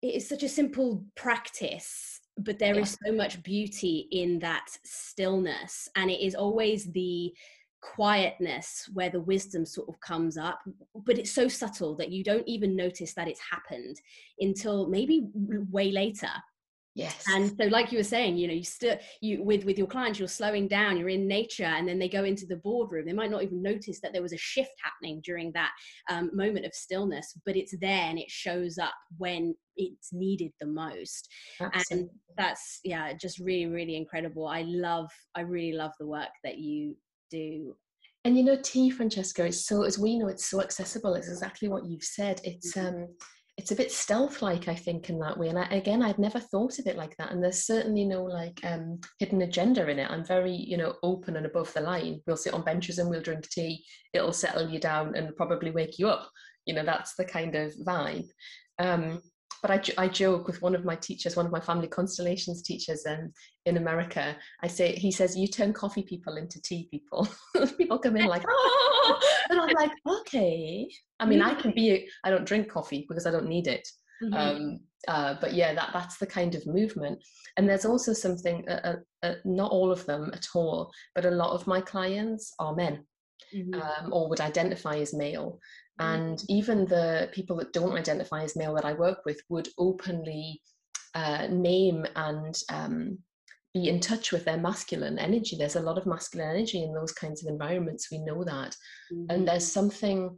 it 0.00 0.14
is 0.14 0.28
such 0.28 0.44
a 0.44 0.48
simple 0.48 1.04
practice 1.16 2.20
but 2.38 2.58
there 2.58 2.74
yeah. 2.74 2.82
is 2.82 2.96
so 3.04 3.12
much 3.12 3.42
beauty 3.42 4.06
in 4.12 4.38
that 4.38 4.66
stillness 4.84 5.88
and 5.96 6.10
it 6.10 6.24
is 6.24 6.34
always 6.34 6.90
the 6.92 7.32
quietness 7.80 8.88
where 8.92 9.10
the 9.10 9.20
wisdom 9.20 9.64
sort 9.64 9.88
of 9.88 9.98
comes 10.00 10.36
up 10.36 10.60
but 11.06 11.18
it's 11.18 11.30
so 11.30 11.46
subtle 11.46 11.94
that 11.96 12.10
you 12.10 12.24
don't 12.24 12.46
even 12.48 12.74
notice 12.74 13.14
that 13.14 13.28
it's 13.28 13.40
happened 13.50 13.96
until 14.40 14.88
maybe 14.88 15.28
way 15.70 15.92
later. 15.92 16.30
Yes. 16.94 17.22
and 17.28 17.56
so 17.56 17.68
like 17.68 17.92
you 17.92 17.98
were 17.98 18.02
saying 18.04 18.36
you 18.36 18.48
know 18.48 18.54
you 18.54 18.64
still 18.64 18.96
you 19.20 19.40
with 19.44 19.64
with 19.64 19.78
your 19.78 19.86
clients 19.86 20.18
you're 20.18 20.26
slowing 20.26 20.66
down 20.66 20.96
you're 20.96 21.10
in 21.10 21.28
nature 21.28 21.62
and 21.62 21.86
then 21.86 21.96
they 21.96 22.08
go 22.08 22.24
into 22.24 22.44
the 22.44 22.56
boardroom. 22.56 23.06
They 23.06 23.12
might 23.12 23.30
not 23.30 23.44
even 23.44 23.62
notice 23.62 24.00
that 24.00 24.12
there 24.12 24.22
was 24.22 24.32
a 24.32 24.38
shift 24.38 24.72
happening 24.82 25.20
during 25.24 25.52
that 25.52 25.70
um, 26.10 26.30
moment 26.32 26.66
of 26.66 26.74
stillness 26.74 27.38
but 27.46 27.56
it's 27.56 27.76
there 27.80 28.06
and 28.08 28.18
it 28.18 28.28
shows 28.28 28.78
up 28.78 28.94
when 29.16 29.54
it's 29.76 30.12
needed 30.12 30.50
the 30.58 30.66
most. 30.66 31.28
Absolutely. 31.60 31.84
and 31.92 32.10
that's 32.36 32.80
yeah 32.82 33.12
just 33.12 33.38
really 33.38 33.66
really 33.66 33.94
incredible. 33.96 34.48
I 34.48 34.62
love 34.62 35.10
i 35.36 35.42
really 35.42 35.76
love 35.76 35.92
the 36.00 36.06
work 36.08 36.30
that 36.42 36.58
you 36.58 36.96
do. 37.30 37.76
And 38.24 38.36
you 38.36 38.44
know 38.44 38.58
tea 38.62 38.90
francesca 38.90 39.46
is 39.46 39.66
so 39.66 39.84
as 39.84 39.98
we 39.98 40.18
know 40.18 40.28
it's 40.28 40.50
so 40.50 40.60
accessible 40.60 41.14
it's 41.14 41.28
exactly 41.28 41.68
what 41.68 41.86
you've 41.86 42.02
said. 42.02 42.40
It's 42.44 42.76
mm-hmm. 42.76 43.02
um 43.02 43.08
it's 43.56 43.72
a 43.72 43.76
bit 43.76 43.90
stealth 43.90 44.40
like 44.40 44.68
i 44.68 44.74
think 44.74 45.10
in 45.10 45.18
that 45.18 45.36
way. 45.36 45.48
And 45.48 45.58
I, 45.58 45.64
again 45.66 46.02
i'd 46.02 46.18
never 46.18 46.38
thought 46.38 46.78
of 46.78 46.86
it 46.86 46.96
like 46.96 47.16
that. 47.16 47.32
And 47.32 47.42
there's 47.42 47.66
certainly 47.66 48.04
no 48.04 48.22
like 48.24 48.60
um, 48.64 49.00
hidden 49.18 49.42
agenda 49.42 49.88
in 49.88 49.98
it. 49.98 50.10
I'm 50.10 50.24
very 50.24 50.54
you 50.54 50.76
know 50.76 50.94
open 51.02 51.36
and 51.36 51.46
above 51.46 51.72
the 51.74 51.80
line. 51.80 52.20
We'll 52.26 52.36
sit 52.36 52.54
on 52.54 52.64
benches 52.64 52.98
and 52.98 53.08
we'll 53.08 53.22
drink 53.22 53.48
tea. 53.48 53.84
It'll 54.12 54.32
settle 54.32 54.68
you 54.68 54.78
down 54.78 55.14
and 55.16 55.36
probably 55.36 55.70
wake 55.70 55.98
you 55.98 56.08
up. 56.08 56.28
You 56.66 56.74
know 56.74 56.84
that's 56.84 57.14
the 57.14 57.24
kind 57.24 57.54
of 57.54 57.72
vibe. 57.86 58.28
Um, 58.78 59.22
but 59.62 59.70
I, 59.70 60.04
I 60.04 60.08
joke 60.08 60.46
with 60.46 60.62
one 60.62 60.74
of 60.74 60.84
my 60.84 60.96
teachers, 60.96 61.36
one 61.36 61.46
of 61.46 61.52
my 61.52 61.60
family 61.60 61.88
constellations 61.88 62.62
teachers 62.62 63.04
um, 63.06 63.32
in 63.66 63.76
America. 63.76 64.36
I 64.62 64.68
say, 64.68 64.92
he 64.92 65.10
says, 65.10 65.36
you 65.36 65.48
turn 65.48 65.72
coffee 65.72 66.02
people 66.02 66.36
into 66.36 66.60
tea 66.62 66.88
people. 66.90 67.28
people 67.78 67.98
come 67.98 68.16
in 68.16 68.26
like, 68.26 68.44
oh, 68.48 69.20
and 69.50 69.60
I'm 69.60 69.70
like, 69.70 69.92
okay. 70.06 70.88
I 71.20 71.26
mean, 71.26 71.42
I 71.42 71.54
can 71.54 71.72
be, 71.72 72.08
I 72.24 72.30
don't 72.30 72.46
drink 72.46 72.70
coffee 72.70 73.06
because 73.08 73.26
I 73.26 73.30
don't 73.30 73.48
need 73.48 73.66
it. 73.66 73.86
Mm-hmm. 74.22 74.34
Um, 74.34 74.80
uh, 75.06 75.34
but 75.40 75.54
yeah, 75.54 75.74
that 75.74 75.90
that's 75.92 76.18
the 76.18 76.26
kind 76.26 76.54
of 76.54 76.66
movement. 76.66 77.22
And 77.56 77.68
there's 77.68 77.84
also 77.84 78.12
something, 78.12 78.68
uh, 78.68 78.80
uh, 79.22 79.26
uh 79.26 79.34
not 79.44 79.70
all 79.70 79.90
of 79.90 80.04
them 80.06 80.30
at 80.34 80.46
all, 80.54 80.90
but 81.14 81.24
a 81.24 81.30
lot 81.30 81.50
of 81.50 81.66
my 81.66 81.80
clients 81.80 82.52
are 82.58 82.74
men. 82.74 83.04
Mm-hmm. 83.54 83.80
Um, 83.80 84.12
or 84.12 84.28
would 84.28 84.40
identify 84.40 84.96
as 84.96 85.14
male. 85.14 85.60
And 86.00 86.42
even 86.48 86.84
the 86.84 87.28
people 87.32 87.56
that 87.56 87.72
don't 87.72 87.96
identify 87.96 88.42
as 88.42 88.56
male 88.56 88.74
that 88.74 88.84
I 88.84 88.92
work 88.92 89.20
with 89.24 89.40
would 89.48 89.68
openly 89.78 90.60
uh, 91.14 91.48
name 91.50 92.06
and 92.14 92.56
um, 92.70 93.18
be 93.74 93.88
in 93.88 94.00
touch 94.00 94.32
with 94.32 94.44
their 94.44 94.56
masculine 94.56 95.18
energy. 95.18 95.56
There's 95.56 95.76
a 95.76 95.80
lot 95.80 95.98
of 95.98 96.06
masculine 96.06 96.50
energy 96.50 96.82
in 96.82 96.94
those 96.94 97.12
kinds 97.12 97.44
of 97.44 97.50
environments. 97.50 98.10
We 98.10 98.18
know 98.18 98.44
that. 98.44 98.76
Mm-hmm. 99.12 99.24
And 99.30 99.48
there's 99.48 99.70
something 99.70 100.36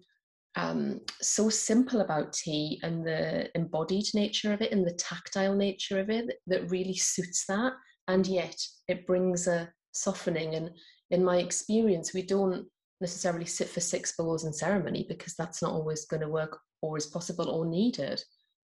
um, 0.57 1.01
so 1.21 1.49
simple 1.49 2.01
about 2.01 2.33
tea 2.33 2.81
and 2.83 3.07
the 3.07 3.51
embodied 3.55 4.07
nature 4.15 4.53
of 4.53 4.63
it 4.63 4.73
and 4.73 4.87
the 4.87 4.95
tactile 4.95 5.55
nature 5.55 6.01
of 6.01 6.11
it 6.11 6.27
that 6.47 6.71
really 6.71 6.97
suits 6.97 7.45
that. 7.47 7.73
And 8.09 8.27
yet 8.27 8.57
it 8.89 9.07
brings 9.07 9.47
a 9.47 9.71
softening. 9.93 10.55
And 10.55 10.71
in 11.11 11.25
my 11.25 11.37
experience, 11.37 12.13
we 12.13 12.23
don't 12.23 12.67
necessarily 13.01 13.47
sit 13.47 13.69
for 13.69 13.81
six 13.81 14.15
bowls 14.17 14.45
in 14.45 14.53
ceremony 14.53 15.07
because 15.09 15.35
that's 15.35 15.63
not 15.63 15.73
always 15.73 16.05
going 16.07 16.21
to 16.21 16.29
work 16.29 16.59
or 16.83 16.97
is 16.97 17.07
possible 17.07 17.49
or 17.49 17.67
needed. 17.67 18.23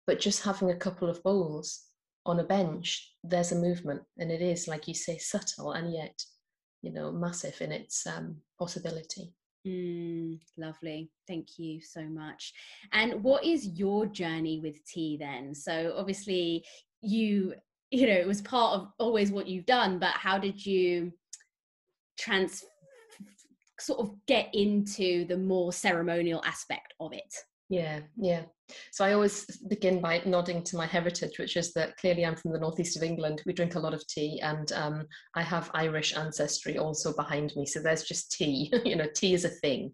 But 0.08 0.20
just 0.20 0.44
having 0.44 0.72
a 0.72 0.76
couple 0.76 1.10
of 1.10 1.24
bowls 1.24 1.84
on 2.26 2.40
a 2.40 2.44
bench, 2.44 3.14
there's 3.24 3.52
a 3.52 3.56
movement, 3.56 4.02
and 4.18 4.32
it 4.32 4.42
is, 4.42 4.68
like 4.68 4.88
you 4.88 4.94
say, 4.94 5.18
subtle 5.18 5.72
and 5.72 5.94
yet, 5.94 6.20
you 6.82 6.92
know, 6.92 7.12
massive 7.12 7.60
in 7.62 7.72
its 7.72 8.06
um, 8.06 8.38
possibility. 8.60 9.34
Mm, 9.66 10.40
lovely. 10.58 11.10
Thank 11.28 11.58
you 11.58 11.82
so 11.82 12.04
much. 12.04 12.54
And 12.92 13.24
what 13.24 13.44
is 13.44 13.66
your 13.68 14.06
journey 14.06 14.60
with 14.62 14.86
tea 14.86 15.18
then? 15.20 15.56
So 15.56 15.94
obviously 15.98 16.64
you 17.02 17.54
you 17.92 18.08
know 18.08 18.14
it 18.14 18.28
was 18.28 18.42
part 18.42 18.80
of 18.80 18.88
always 19.00 19.32
what 19.32 19.48
you've 19.48 19.66
done, 19.66 20.00
but 20.00 20.12
how 20.12 20.38
did 20.38 20.64
you 20.64 21.12
trans 22.18 22.64
sort 23.86 24.00
of 24.00 24.16
get 24.28 24.50
into 24.54 25.26
the 25.26 25.38
more 25.38 25.72
ceremonial 25.72 26.44
aspect 26.46 26.94
of 27.00 27.14
it? 27.14 27.34
Yeah, 27.70 28.02
yeah. 28.18 28.44
So 28.92 29.06
I 29.06 29.14
always 29.14 29.46
begin 29.68 30.00
by 30.00 30.22
nodding 30.26 30.64
to 30.64 30.78
my 30.78 30.86
heritage, 30.86 31.40
which 31.40 31.58
is 31.58 31.74
that 31.74 31.98
clearly 31.98 32.26
I'm 32.26 32.36
from 32.36 32.52
the 32.52 32.60
northeast 32.60 32.96
of 32.96 33.04
England. 33.04 33.42
We 33.46 33.54
drink 33.54 33.76
a 33.76 33.80
lot 33.80 33.94
of 33.94 34.06
tea, 34.08 34.40
and 34.42 34.72
um, 34.74 35.06
I 35.36 35.42
have 35.42 35.72
Irish 35.74 36.16
ancestry 36.16 36.78
also 36.78 37.14
behind 37.14 37.54
me. 37.56 37.66
So 37.66 37.80
there's 37.80 38.04
just 38.04 38.32
tea. 38.32 38.72
you 38.86 38.96
know, 38.96 39.08
tea 39.16 39.34
is 39.34 39.46
a 39.46 39.50
thing. 39.50 39.94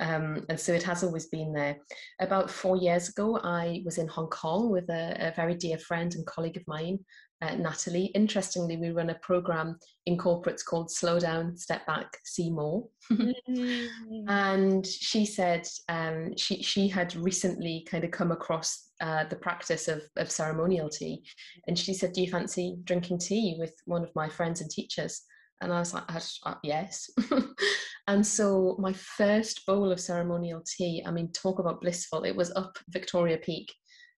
Um, 0.00 0.44
and 0.48 0.58
so 0.58 0.72
it 0.72 0.82
has 0.82 1.04
always 1.04 1.26
been 1.26 1.52
there. 1.52 1.76
About 2.20 2.50
four 2.50 2.76
years 2.76 3.08
ago, 3.08 3.38
I 3.42 3.82
was 3.84 3.98
in 3.98 4.08
Hong 4.08 4.28
Kong 4.28 4.70
with 4.70 4.88
a, 4.90 5.16
a 5.28 5.32
very 5.36 5.54
dear 5.54 5.78
friend 5.78 6.12
and 6.14 6.26
colleague 6.26 6.56
of 6.56 6.64
mine, 6.66 6.98
uh, 7.44 7.54
Natalie. 7.56 8.06
Interestingly, 8.14 8.76
we 8.76 8.90
run 8.90 9.10
a 9.10 9.14
program 9.16 9.78
in 10.06 10.16
corporates 10.16 10.64
called 10.64 10.90
Slow 10.90 11.18
Down, 11.18 11.56
Step 11.56 11.86
Back, 11.86 12.16
See 12.24 12.50
More. 12.50 12.86
mm-hmm. 13.12 14.28
and 14.28 14.86
she 14.86 15.26
said 15.26 15.66
um, 15.88 16.34
she, 16.36 16.62
she 16.62 16.88
had 16.88 17.14
recently 17.16 17.86
kind 17.88 18.04
of 18.04 18.10
come 18.10 18.32
across 18.32 18.90
uh, 19.00 19.24
the 19.24 19.36
practice 19.36 19.88
of, 19.88 20.02
of 20.16 20.30
ceremonial 20.30 20.88
tea. 20.88 21.22
And 21.66 21.78
she 21.78 21.94
said, 21.94 22.12
Do 22.12 22.22
you 22.22 22.30
fancy 22.30 22.76
drinking 22.84 23.18
tea 23.18 23.56
with 23.58 23.74
one 23.84 24.02
of 24.02 24.14
my 24.14 24.28
friends 24.28 24.60
and 24.60 24.70
teachers? 24.70 25.22
And 25.60 25.72
I 25.72 25.78
was 25.78 25.94
like, 25.94 26.04
uh, 26.08 26.54
Yes. 26.62 27.10
and 28.06 28.26
so 28.26 28.76
my 28.78 28.92
first 28.92 29.66
bowl 29.66 29.92
of 29.92 30.00
ceremonial 30.00 30.62
tea, 30.66 31.04
I 31.06 31.10
mean, 31.10 31.32
talk 31.32 31.58
about 31.58 31.80
blissful, 31.80 32.24
it 32.24 32.36
was 32.36 32.52
up 32.56 32.78
Victoria 32.88 33.38
Peak 33.38 33.72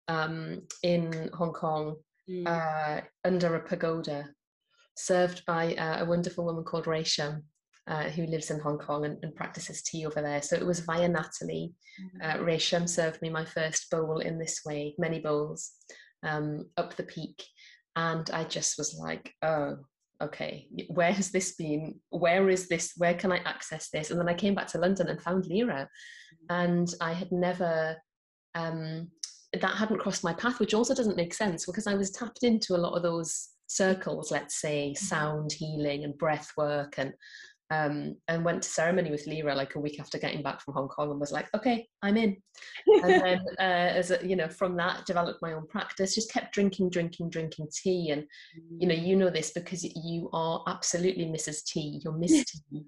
um, 0.09 0.63
in 0.83 1.31
Hong 1.33 1.53
Kong 1.53 1.97
mm. 2.29 2.47
uh, 2.47 3.01
under 3.25 3.57
a 3.57 3.63
pagoda, 3.63 4.29
served 4.97 5.45
by 5.47 5.75
uh, 5.75 6.03
a 6.03 6.07
wonderful 6.07 6.45
woman 6.45 6.65
called 6.65 6.87
Rachel, 6.87 7.43
uh, 7.87 8.05
who 8.05 8.27
lives 8.27 8.51
in 8.51 8.61
Hong 8.61 8.79
Kong 8.79 9.05
and, 9.05 9.19
and, 9.23 9.35
practices 9.35 9.83
tea 9.83 10.07
over 10.07 10.23
there. 10.23 10.41
So 10.41 10.57
it 10.57 10.65
was 10.65 10.81
via 10.81 11.09
Natalie. 11.09 11.75
Mm. 12.23 12.81
Uh, 12.81 12.87
served 12.87 13.21
me 13.21 13.29
my 13.29 13.45
first 13.45 13.91
bowl 13.91 14.21
in 14.21 14.39
this 14.39 14.63
way, 14.65 14.95
many 14.99 15.21
bowls, 15.21 15.73
um, 16.23 16.71
up 16.77 16.97
the 16.97 17.03
peak. 17.03 17.45
And 17.97 18.29
I 18.31 18.45
just 18.45 18.79
was 18.79 18.99
like, 18.99 19.33
oh, 19.43 19.77
okay, 20.23 20.67
where 20.89 21.13
has 21.13 21.31
this 21.31 21.55
been? 21.57 22.01
Where 22.09 22.49
is 22.49 22.69
this? 22.69 22.95
Where 22.97 23.15
can 23.15 23.31
I 23.33 23.39
access 23.39 23.91
this? 23.91 24.11
And 24.11 24.19
then 24.19 24.29
I 24.29 24.35
came 24.35 24.55
back 24.55 24.69
to 24.69 24.79
London 24.79 25.09
and 25.09 25.21
found 25.21 25.47
Lyra. 25.47 25.89
Mm. 26.51 26.65
And 26.65 26.89
I 27.01 27.13
had 27.13 27.31
never 27.33 27.97
um, 28.55 29.11
that 29.61 29.77
hadn't 29.77 29.99
crossed 29.99 30.25
my 30.25 30.35
path, 30.35 30.61
which 30.61 30.75
also 30.75 30.95
doesn't 30.95 31.17
make 31.17 31.35
sense 31.35 31.67
because 31.67 31.87
I 31.87 31.95
was 31.95 32.11
tapped 32.11 32.43
into 32.43 32.75
a 32.75 32.79
lot 32.79 32.97
of 32.97 33.03
those 33.03 33.51
circles, 33.67 34.31
let's 34.31 34.61
say 34.61 34.91
mm-hmm. 34.91 35.05
sound 35.05 35.53
healing 35.53 36.05
and 36.05 36.17
breath 36.17 36.53
work 36.57 36.95
and 36.99 37.13
um, 37.71 38.17
and 38.29 38.45
went 38.45 38.63
to 38.63 38.69
ceremony 38.69 39.11
with 39.11 39.27
Lyra 39.27 39.55
like 39.55 39.75
a 39.75 39.81
week 39.81 39.99
after 39.99 40.19
getting 40.19 40.43
back 40.43 40.61
from 40.61 40.75
Hong 40.75 40.89
Kong 40.89 41.11
and 41.11 41.19
was 41.19 41.33
like, 41.33 41.49
okay, 41.55 41.89
I'm 42.03 42.17
in. 42.17 42.37
and 42.87 43.05
then, 43.25 43.41
uh, 43.59 43.63
as 43.63 44.11
a, 44.11 44.25
you 44.25 44.37
know, 44.37 44.49
from 44.49 44.77
that 44.77 45.07
developed 45.07 45.41
my 45.41 45.55
own 45.55 45.67
practice. 45.67 46.15
Just 46.15 46.31
kept 46.31 46.55
drinking, 46.55 46.91
drinking, 46.91 47.31
drinking 47.31 47.69
tea, 47.75 48.11
and 48.11 48.25
you 48.79 48.87
know, 48.87 48.95
you 48.95 49.17
know 49.17 49.31
this 49.31 49.53
because 49.53 49.83
you 49.83 50.29
are 50.33 50.63
absolutely 50.67 51.25
Mrs. 51.25 51.65
T. 51.65 52.01
You're 52.05 52.17
Miss 52.17 52.45
T. 52.45 52.85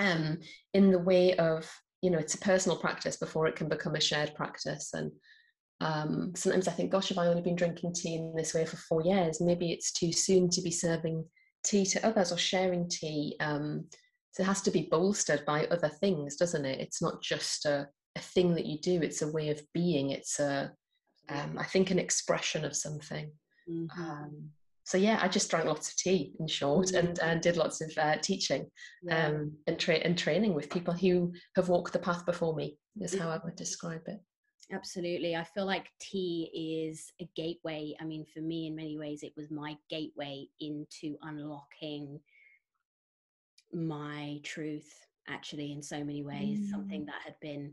Um, 0.00 0.38
in 0.74 0.90
the 0.90 0.98
way 0.98 1.36
of 1.36 1.70
you 2.02 2.10
know, 2.10 2.18
it's 2.18 2.34
a 2.34 2.38
personal 2.38 2.78
practice 2.78 3.16
before 3.16 3.46
it 3.46 3.56
can 3.56 3.68
become 3.68 3.94
a 3.94 4.00
shared 4.00 4.34
practice, 4.34 4.90
and 4.94 5.12
um, 5.80 6.32
sometimes 6.36 6.68
I 6.68 6.72
think, 6.72 6.90
gosh, 6.90 7.08
have 7.08 7.18
I 7.18 7.26
only 7.26 7.42
been 7.42 7.56
drinking 7.56 7.94
tea 7.94 8.16
in 8.16 8.34
this 8.36 8.54
way 8.54 8.64
for 8.66 8.76
four 8.76 9.02
years? 9.02 9.40
Maybe 9.40 9.72
it's 9.72 9.92
too 9.92 10.12
soon 10.12 10.50
to 10.50 10.62
be 10.62 10.70
serving 10.70 11.24
tea 11.64 11.84
to 11.86 12.06
others 12.06 12.32
or 12.32 12.38
sharing 12.38 12.88
tea. 12.88 13.36
Um, 13.40 13.86
so 14.32 14.42
it 14.42 14.46
has 14.46 14.62
to 14.62 14.70
be 14.70 14.88
bolstered 14.90 15.44
by 15.46 15.66
other 15.66 15.88
things, 15.88 16.36
doesn't 16.36 16.64
it? 16.64 16.80
It's 16.80 17.02
not 17.02 17.22
just 17.22 17.64
a, 17.66 17.88
a 18.16 18.20
thing 18.20 18.54
that 18.54 18.66
you 18.66 18.78
do, 18.78 19.00
it's 19.00 19.22
a 19.22 19.32
way 19.32 19.48
of 19.48 19.60
being. 19.72 20.10
It's 20.10 20.38
a, 20.38 20.70
um, 21.28 21.56
I 21.58 21.64
think, 21.64 21.90
an 21.90 21.98
expression 21.98 22.64
of 22.64 22.76
something. 22.76 23.30
Mm-hmm. 23.68 24.00
Um, 24.00 24.50
so 24.84 24.98
yeah, 24.98 25.18
I 25.22 25.28
just 25.28 25.50
drank 25.50 25.66
lots 25.66 25.88
of 25.88 25.96
tea, 25.96 26.32
in 26.40 26.46
short, 26.46 26.88
mm-hmm. 26.88 27.06
and, 27.06 27.18
and 27.20 27.40
did 27.40 27.56
lots 27.56 27.80
of 27.80 27.92
uh, 27.96 28.16
teaching 28.16 28.66
yeah. 29.02 29.28
um, 29.28 29.52
and, 29.66 29.78
tra- 29.78 29.94
and 29.94 30.18
training 30.18 30.54
with 30.54 30.70
people 30.70 30.94
who 30.94 31.32
have 31.56 31.68
walked 31.68 31.92
the 31.92 31.98
path 31.98 32.26
before 32.26 32.54
me. 32.54 32.76
Is 33.00 33.18
how 33.18 33.30
I 33.30 33.38
would 33.44 33.56
describe 33.56 34.02
it. 34.06 34.18
Absolutely. 34.72 35.34
I 35.34 35.44
feel 35.44 35.66
like 35.66 35.90
tea 35.98 36.86
is 36.86 37.12
a 37.20 37.28
gateway. 37.34 37.94
I 38.00 38.04
mean, 38.04 38.24
for 38.24 38.40
me, 38.40 38.66
in 38.66 38.76
many 38.76 38.96
ways, 38.96 39.22
it 39.22 39.32
was 39.36 39.50
my 39.50 39.76
gateway 39.88 40.46
into 40.60 41.16
unlocking 41.22 42.20
my 43.72 44.40
truth, 44.44 45.06
actually, 45.28 45.72
in 45.72 45.82
so 45.82 46.04
many 46.04 46.22
ways. 46.22 46.60
Mm. 46.60 46.70
Something 46.70 47.06
that 47.06 47.22
had 47.24 47.34
been 47.40 47.72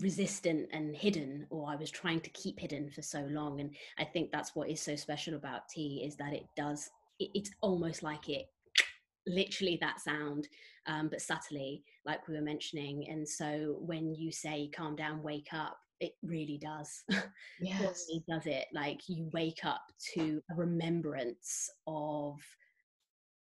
resistant 0.00 0.68
and 0.72 0.96
hidden 0.96 1.46
or 1.50 1.70
i 1.70 1.76
was 1.76 1.90
trying 1.90 2.20
to 2.20 2.30
keep 2.30 2.58
hidden 2.58 2.90
for 2.90 3.00
so 3.00 3.26
long 3.30 3.60
and 3.60 3.70
i 3.98 4.04
think 4.04 4.30
that's 4.30 4.54
what 4.56 4.68
is 4.68 4.80
so 4.80 4.96
special 4.96 5.34
about 5.34 5.68
tea 5.68 6.02
is 6.04 6.16
that 6.16 6.32
it 6.32 6.46
does 6.56 6.90
it, 7.20 7.30
it's 7.34 7.50
almost 7.60 8.02
like 8.02 8.28
it 8.28 8.46
literally 9.26 9.78
that 9.80 10.00
sound 10.00 10.48
um, 10.86 11.08
but 11.08 11.20
subtly 11.20 11.82
like 12.04 12.26
we 12.28 12.34
were 12.34 12.40
mentioning. 12.40 13.08
And 13.08 13.28
so 13.28 13.76
when 13.80 14.14
you 14.14 14.30
say 14.30 14.70
calm 14.74 14.96
down 14.96 15.22
wake 15.22 15.48
up 15.52 15.78
it 16.00 16.14
really 16.22 16.58
does. 16.58 17.04
Yes. 17.60 18.06
it 18.08 18.24
does 18.28 18.46
it. 18.46 18.66
Like 18.74 19.00
you 19.08 19.30
wake 19.32 19.64
up 19.64 19.82
to 20.14 20.42
a 20.50 20.54
remembrance 20.54 21.70
of 21.86 22.40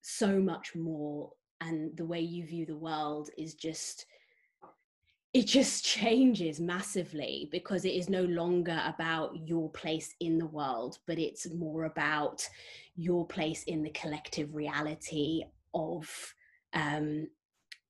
so 0.01 0.39
much 0.39 0.75
more 0.75 1.31
and 1.61 1.95
the 1.95 2.05
way 2.05 2.19
you 2.19 2.45
view 2.45 2.65
the 2.65 2.75
world 2.75 3.29
is 3.37 3.55
just 3.55 4.05
it 5.33 5.47
just 5.47 5.83
changes 5.99 6.59
massively 6.59 7.49
because 7.51 7.85
it 7.85 7.93
is 7.93 8.09
no 8.09 8.23
longer 8.23 8.81
about 8.85 9.35
your 9.47 9.69
place 9.71 10.13
in 10.19 10.37
the 10.37 10.45
world, 10.45 10.99
but 11.07 11.17
it's 11.17 11.49
more 11.51 11.85
about 11.85 12.47
your 12.95 13.25
place 13.25 13.63
in 13.63 13.81
the 13.81 13.89
collective 13.91 14.53
reality 14.53 15.43
of 15.73 16.35
um, 16.73 17.27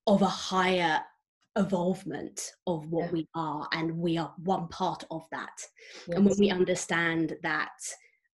of 0.07 0.21
a 0.21 0.27
higher 0.27 0.99
evolvement 1.55 2.51
of 2.67 2.85
what 2.87 3.05
yeah. 3.05 3.11
we 3.11 3.27
are, 3.35 3.67
and 3.73 3.97
we 3.97 4.17
are 4.17 4.33
one 4.43 4.67
part 4.69 5.03
of 5.11 5.23
that. 5.31 5.55
Yes. 6.07 6.17
And 6.17 6.25
when 6.25 6.37
we 6.39 6.49
understand 6.49 7.35
that 7.43 7.71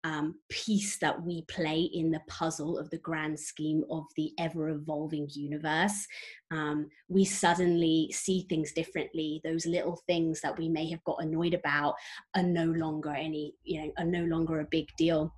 um, 0.06 0.36
piece 0.48 0.98
that 0.98 1.20
we 1.20 1.42
play 1.42 1.80
in 1.80 2.12
the 2.12 2.20
puzzle 2.28 2.78
of 2.78 2.88
the 2.90 2.98
grand 2.98 3.38
scheme 3.38 3.82
of 3.90 4.04
the 4.16 4.30
ever 4.38 4.68
evolving 4.68 5.28
universe. 5.32 6.06
Um, 6.52 6.88
we 7.08 7.24
suddenly 7.24 8.10
see 8.12 8.46
things 8.48 8.70
differently. 8.72 9.40
Those 9.42 9.66
little 9.66 10.00
things 10.06 10.40
that 10.42 10.56
we 10.56 10.68
may 10.68 10.88
have 10.90 11.02
got 11.02 11.22
annoyed 11.22 11.54
about 11.54 11.94
are 12.36 12.44
no 12.44 12.66
longer 12.66 13.10
any, 13.10 13.54
you 13.64 13.82
know, 13.82 13.92
are 13.98 14.04
no 14.04 14.24
longer 14.24 14.60
a 14.60 14.68
big 14.70 14.86
deal 14.96 15.34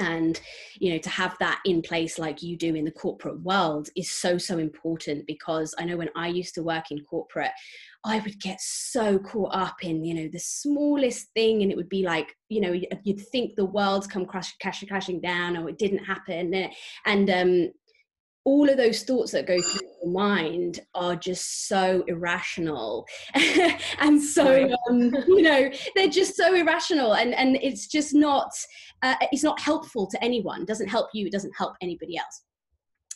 and 0.00 0.40
you 0.78 0.92
know 0.92 0.98
to 0.98 1.08
have 1.08 1.36
that 1.40 1.60
in 1.64 1.80
place 1.82 2.18
like 2.18 2.42
you 2.42 2.56
do 2.56 2.74
in 2.74 2.84
the 2.84 2.90
corporate 2.90 3.40
world 3.40 3.88
is 3.96 4.10
so 4.10 4.36
so 4.36 4.58
important 4.58 5.26
because 5.26 5.74
i 5.78 5.84
know 5.84 5.96
when 5.96 6.10
i 6.16 6.28
used 6.28 6.54
to 6.54 6.62
work 6.62 6.90
in 6.90 7.02
corporate 7.04 7.52
I 8.06 8.20
would 8.20 8.40
get 8.40 8.60
so 8.60 9.18
caught 9.18 9.52
up 9.52 9.82
in, 9.82 10.04
you 10.04 10.14
know, 10.14 10.28
the 10.28 10.38
smallest 10.38 11.26
thing, 11.34 11.62
and 11.62 11.72
it 11.72 11.76
would 11.76 11.88
be 11.88 12.04
like, 12.04 12.36
you 12.48 12.60
know, 12.60 12.72
you'd 13.02 13.26
think 13.32 13.56
the 13.56 13.64
world's 13.64 14.06
come 14.06 14.24
crash, 14.24 14.56
crash, 14.62 14.84
crashing 14.86 15.20
down, 15.20 15.56
or 15.56 15.68
it 15.68 15.78
didn't 15.78 16.04
happen, 16.04 16.70
and 17.04 17.30
um, 17.30 17.72
all 18.46 18.70
of 18.70 18.76
those 18.76 19.02
thoughts 19.02 19.32
that 19.32 19.44
go 19.44 19.60
through 19.60 19.88
your 20.02 20.12
mind 20.12 20.80
are 20.94 21.16
just 21.16 21.66
so 21.68 22.04
irrational, 22.06 23.04
and 23.98 24.22
so 24.22 24.72
um, 24.88 25.12
you 25.26 25.42
know, 25.42 25.68
they're 25.94 26.08
just 26.08 26.36
so 26.36 26.54
irrational, 26.54 27.16
and 27.16 27.34
and 27.34 27.56
it's 27.56 27.88
just 27.88 28.14
not, 28.14 28.50
uh, 29.02 29.16
it's 29.32 29.42
not 29.42 29.60
helpful 29.60 30.06
to 30.06 30.24
anyone. 30.24 30.62
It 30.62 30.68
doesn't 30.68 30.88
help 30.88 31.08
you. 31.12 31.26
It 31.26 31.32
doesn't 31.32 31.54
help 31.58 31.74
anybody 31.82 32.16
else 32.16 32.42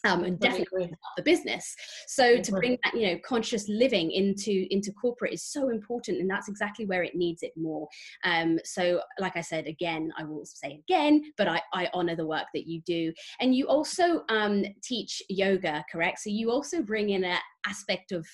um, 0.04 0.24
and 0.24 0.38
definitely 0.38 0.92
the 1.16 1.22
business. 1.22 1.74
So 2.06 2.40
to 2.40 2.52
bring 2.52 2.78
that, 2.84 2.94
you 2.94 3.08
know, 3.08 3.18
conscious 3.24 3.68
living 3.68 4.10
into 4.10 4.66
into 4.70 4.92
corporate 4.92 5.32
is 5.32 5.44
so 5.44 5.68
important, 5.68 6.18
and 6.18 6.30
that's 6.30 6.48
exactly 6.48 6.86
where 6.86 7.02
it 7.02 7.14
needs 7.14 7.42
it 7.42 7.52
more. 7.56 7.88
Um, 8.24 8.58
so, 8.64 9.00
like 9.18 9.36
I 9.36 9.40
said 9.40 9.66
again, 9.66 10.12
I 10.16 10.24
will 10.24 10.44
say 10.44 10.82
again, 10.88 11.32
but 11.36 11.48
I, 11.48 11.60
I 11.72 11.88
honor 11.92 12.16
the 12.16 12.26
work 12.26 12.46
that 12.54 12.66
you 12.66 12.80
do, 12.86 13.12
and 13.40 13.54
you 13.54 13.66
also 13.68 14.24
um, 14.28 14.64
teach 14.82 15.22
yoga, 15.28 15.84
correct? 15.90 16.20
So 16.20 16.30
you 16.30 16.50
also 16.50 16.82
bring 16.82 17.10
in 17.10 17.24
an 17.24 17.38
aspect 17.66 18.12
of 18.12 18.26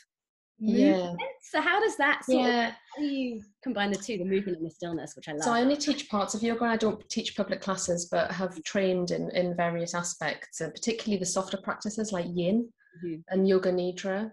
yeah. 0.58 1.12
So 1.42 1.60
how 1.60 1.80
does 1.80 1.96
that 1.96 2.22
yeah. 2.28 2.68
Of, 2.68 2.74
how 2.74 3.02
do 3.02 3.06
you 3.06 3.42
combine 3.62 3.90
the 3.90 3.98
two, 3.98 4.18
the 4.18 4.24
movement 4.24 4.58
and 4.58 4.66
the 4.66 4.70
stillness, 4.70 5.14
which 5.14 5.28
I 5.28 5.32
love? 5.32 5.42
So 5.42 5.52
I 5.52 5.60
only 5.60 5.76
teach 5.76 6.08
parts 6.08 6.34
of 6.34 6.42
yoga. 6.42 6.64
I 6.64 6.76
don't 6.76 7.06
teach 7.08 7.36
public 7.36 7.60
classes, 7.60 8.08
but 8.10 8.30
have 8.30 8.62
trained 8.64 9.10
in, 9.10 9.30
in 9.30 9.56
various 9.56 9.94
aspects, 9.94 10.60
uh, 10.60 10.70
particularly 10.70 11.18
the 11.18 11.26
softer 11.26 11.58
practices 11.58 12.12
like 12.12 12.26
yin 12.28 12.68
mm-hmm. 13.04 13.20
and 13.28 13.48
yoga 13.48 13.70
nidra. 13.70 14.30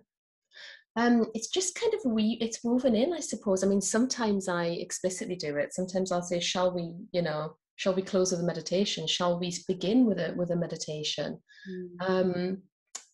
Um, 0.95 1.25
it's 1.33 1.47
just 1.47 1.75
kind 1.75 1.93
of 1.93 1.99
we 2.05 2.37
it's 2.39 2.63
woven 2.63 2.95
in, 2.95 3.13
I 3.13 3.19
suppose. 3.19 3.63
I 3.63 3.67
mean, 3.67 3.81
sometimes 3.81 4.47
I 4.47 4.65
explicitly 4.65 5.35
do 5.35 5.57
it. 5.57 5.73
Sometimes 5.73 6.11
I'll 6.11 6.21
say, 6.21 6.39
"Shall 6.39 6.73
we?" 6.73 6.93
You 7.11 7.23
know, 7.23 7.57
shall 7.75 7.95
we 7.95 8.03
close 8.03 8.31
with 8.31 8.41
a 8.41 8.45
meditation? 8.45 9.07
Shall 9.07 9.39
we 9.39 9.51
begin 9.67 10.05
with 10.05 10.19
a 10.19 10.33
with 10.35 10.51
a 10.51 10.55
meditation? 10.55 11.39
Mm-hmm. 11.69 12.13
Um, 12.13 12.61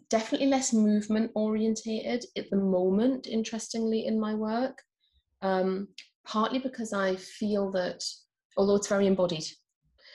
definitely 0.09 0.47
less 0.47 0.73
movement 0.73 1.31
orientated 1.35 2.25
at 2.37 2.49
the 2.49 2.57
moment 2.57 3.27
interestingly 3.27 4.05
in 4.05 4.19
my 4.19 4.33
work 4.33 4.81
um, 5.41 5.87
partly 6.25 6.59
because 6.59 6.93
i 6.93 7.15
feel 7.15 7.71
that 7.71 8.03
although 8.57 8.75
it's 8.75 8.87
very 8.87 9.07
embodied 9.07 9.45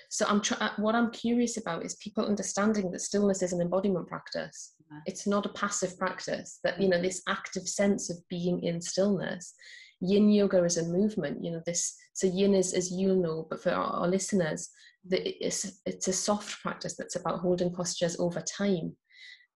so 0.08 0.26
i'm 0.28 0.40
tr- 0.40 0.54
uh, 0.60 0.70
what 0.76 0.94
i'm 0.94 1.10
curious 1.10 1.56
about 1.56 1.84
is 1.84 1.94
people 1.96 2.24
understanding 2.24 2.90
that 2.90 3.00
stillness 3.00 3.42
is 3.42 3.52
an 3.52 3.60
embodiment 3.60 4.06
practice. 4.06 4.72
It's 5.06 5.26
not 5.26 5.46
a 5.46 5.48
passive 5.48 5.98
practice 5.98 6.60
that 6.62 6.80
you 6.80 6.88
know 6.88 7.02
this 7.02 7.22
active 7.26 7.66
sense 7.66 8.10
of 8.10 8.18
being 8.28 8.62
in 8.62 8.80
stillness 8.80 9.54
yin 10.00 10.30
yoga 10.30 10.62
is 10.64 10.76
a 10.76 10.84
movement 10.84 11.42
you 11.42 11.50
know 11.50 11.62
this 11.66 11.96
so 12.12 12.26
yin 12.26 12.54
is 12.54 12.74
as 12.74 12.92
you'll 12.92 13.20
know 13.20 13.46
but 13.48 13.62
for 13.62 13.70
our, 13.70 14.02
our 14.02 14.08
listeners 14.08 14.70
the, 15.06 15.44
it's, 15.44 15.80
it's 15.84 16.08
a 16.08 16.12
soft 16.12 16.62
practice 16.62 16.96
that's 16.96 17.16
about 17.16 17.40
holding 17.40 17.70
postures 17.70 18.18
over 18.18 18.40
time 18.40 18.96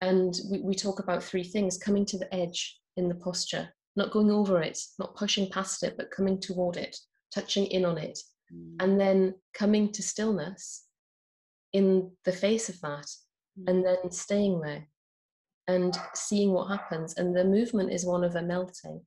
and 0.00 0.38
we, 0.50 0.60
we 0.60 0.74
talk 0.74 1.00
about 1.00 1.22
three 1.22 1.44
things 1.44 1.78
coming 1.78 2.04
to 2.06 2.18
the 2.18 2.32
edge 2.34 2.78
in 2.96 3.08
the 3.08 3.14
posture, 3.14 3.68
not 3.96 4.10
going 4.10 4.30
over 4.30 4.62
it, 4.62 4.78
not 4.98 5.16
pushing 5.16 5.50
past 5.50 5.82
it, 5.82 5.96
but 5.96 6.10
coming 6.10 6.40
toward 6.40 6.76
it, 6.76 6.96
touching 7.34 7.66
in 7.66 7.84
on 7.84 7.98
it, 7.98 8.18
mm. 8.52 8.76
and 8.80 9.00
then 9.00 9.34
coming 9.54 9.90
to 9.92 10.02
stillness 10.02 10.84
in 11.72 12.10
the 12.24 12.32
face 12.32 12.68
of 12.68 12.80
that, 12.80 13.06
mm. 13.58 13.68
and 13.68 13.84
then 13.84 14.10
staying 14.10 14.60
there 14.60 14.86
and 15.66 15.96
seeing 16.14 16.52
what 16.52 16.68
happens. 16.68 17.14
And 17.16 17.36
the 17.36 17.44
movement 17.44 17.92
is 17.92 18.06
one 18.06 18.24
of 18.24 18.36
a 18.36 18.42
melting. 18.42 19.02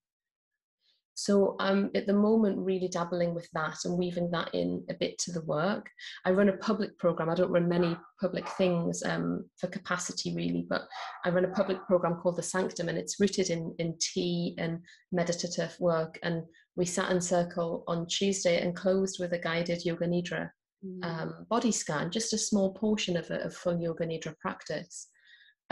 So 1.13 1.56
I'm 1.60 1.91
at 1.93 2.08
the 2.08 2.13
moment 2.13 2.58
really 2.58 2.88
dabbling 2.88 3.36
with 3.36 3.47
that 3.54 3.78
and 3.86 3.97
weaving 3.97 4.32
that 4.32 4.54
in 4.54 4.84
a 4.89 4.93
bit 4.93 5.17
to 5.19 5.32
the 5.32 5.41
work. 5.41 5.89
I 6.26 6.32
run 6.32 6.50
a 6.50 6.58
public 6.58 6.97
program. 6.97 7.30
I 7.30 7.36
don't 7.36 7.52
run 7.52 7.67
many 7.67 7.95
public 8.19 8.47
things 8.50 9.04
um, 9.04 9.45
for 9.58 9.67
capacity 9.67 10.36
really, 10.36 10.65
but 10.69 10.84
I 11.26 11.30
run 11.30 11.45
a 11.45 11.50
public 11.50 11.86
program 11.86 12.15
called 12.15 12.38
The 12.38 12.43
Sanctum 12.43 12.89
and 12.89 12.97
it's 12.97 13.19
rooted 13.19 13.50
in, 13.50 13.76
in 13.78 13.95
tea 14.00 14.56
and 14.58 14.80
meditative 15.12 15.76
work. 15.80 16.17
And 16.24 16.43
we 16.76 16.86
sat 16.86 17.12
in 17.12 17.21
circle 17.21 17.84
on 17.88 18.08
Tuesday 18.08 18.62
and 18.62 18.76
closed 18.76 19.17
with 19.19 19.34
a 19.34 19.39
guided 19.39 19.86
yoga 19.86 20.08
nidra 20.08 20.50
mm. 20.86 21.04
um, 21.04 21.45
body 21.50 21.71
scan, 21.71 22.10
just 22.10 22.34
a 22.34 22.38
small 22.38 22.74
portion 22.74 23.17
of 23.17 23.30
a, 23.30 23.41
of 23.43 23.54
full 23.54 23.80
yoga 23.80 24.06
nidra 24.06 24.38
practice 24.39 25.08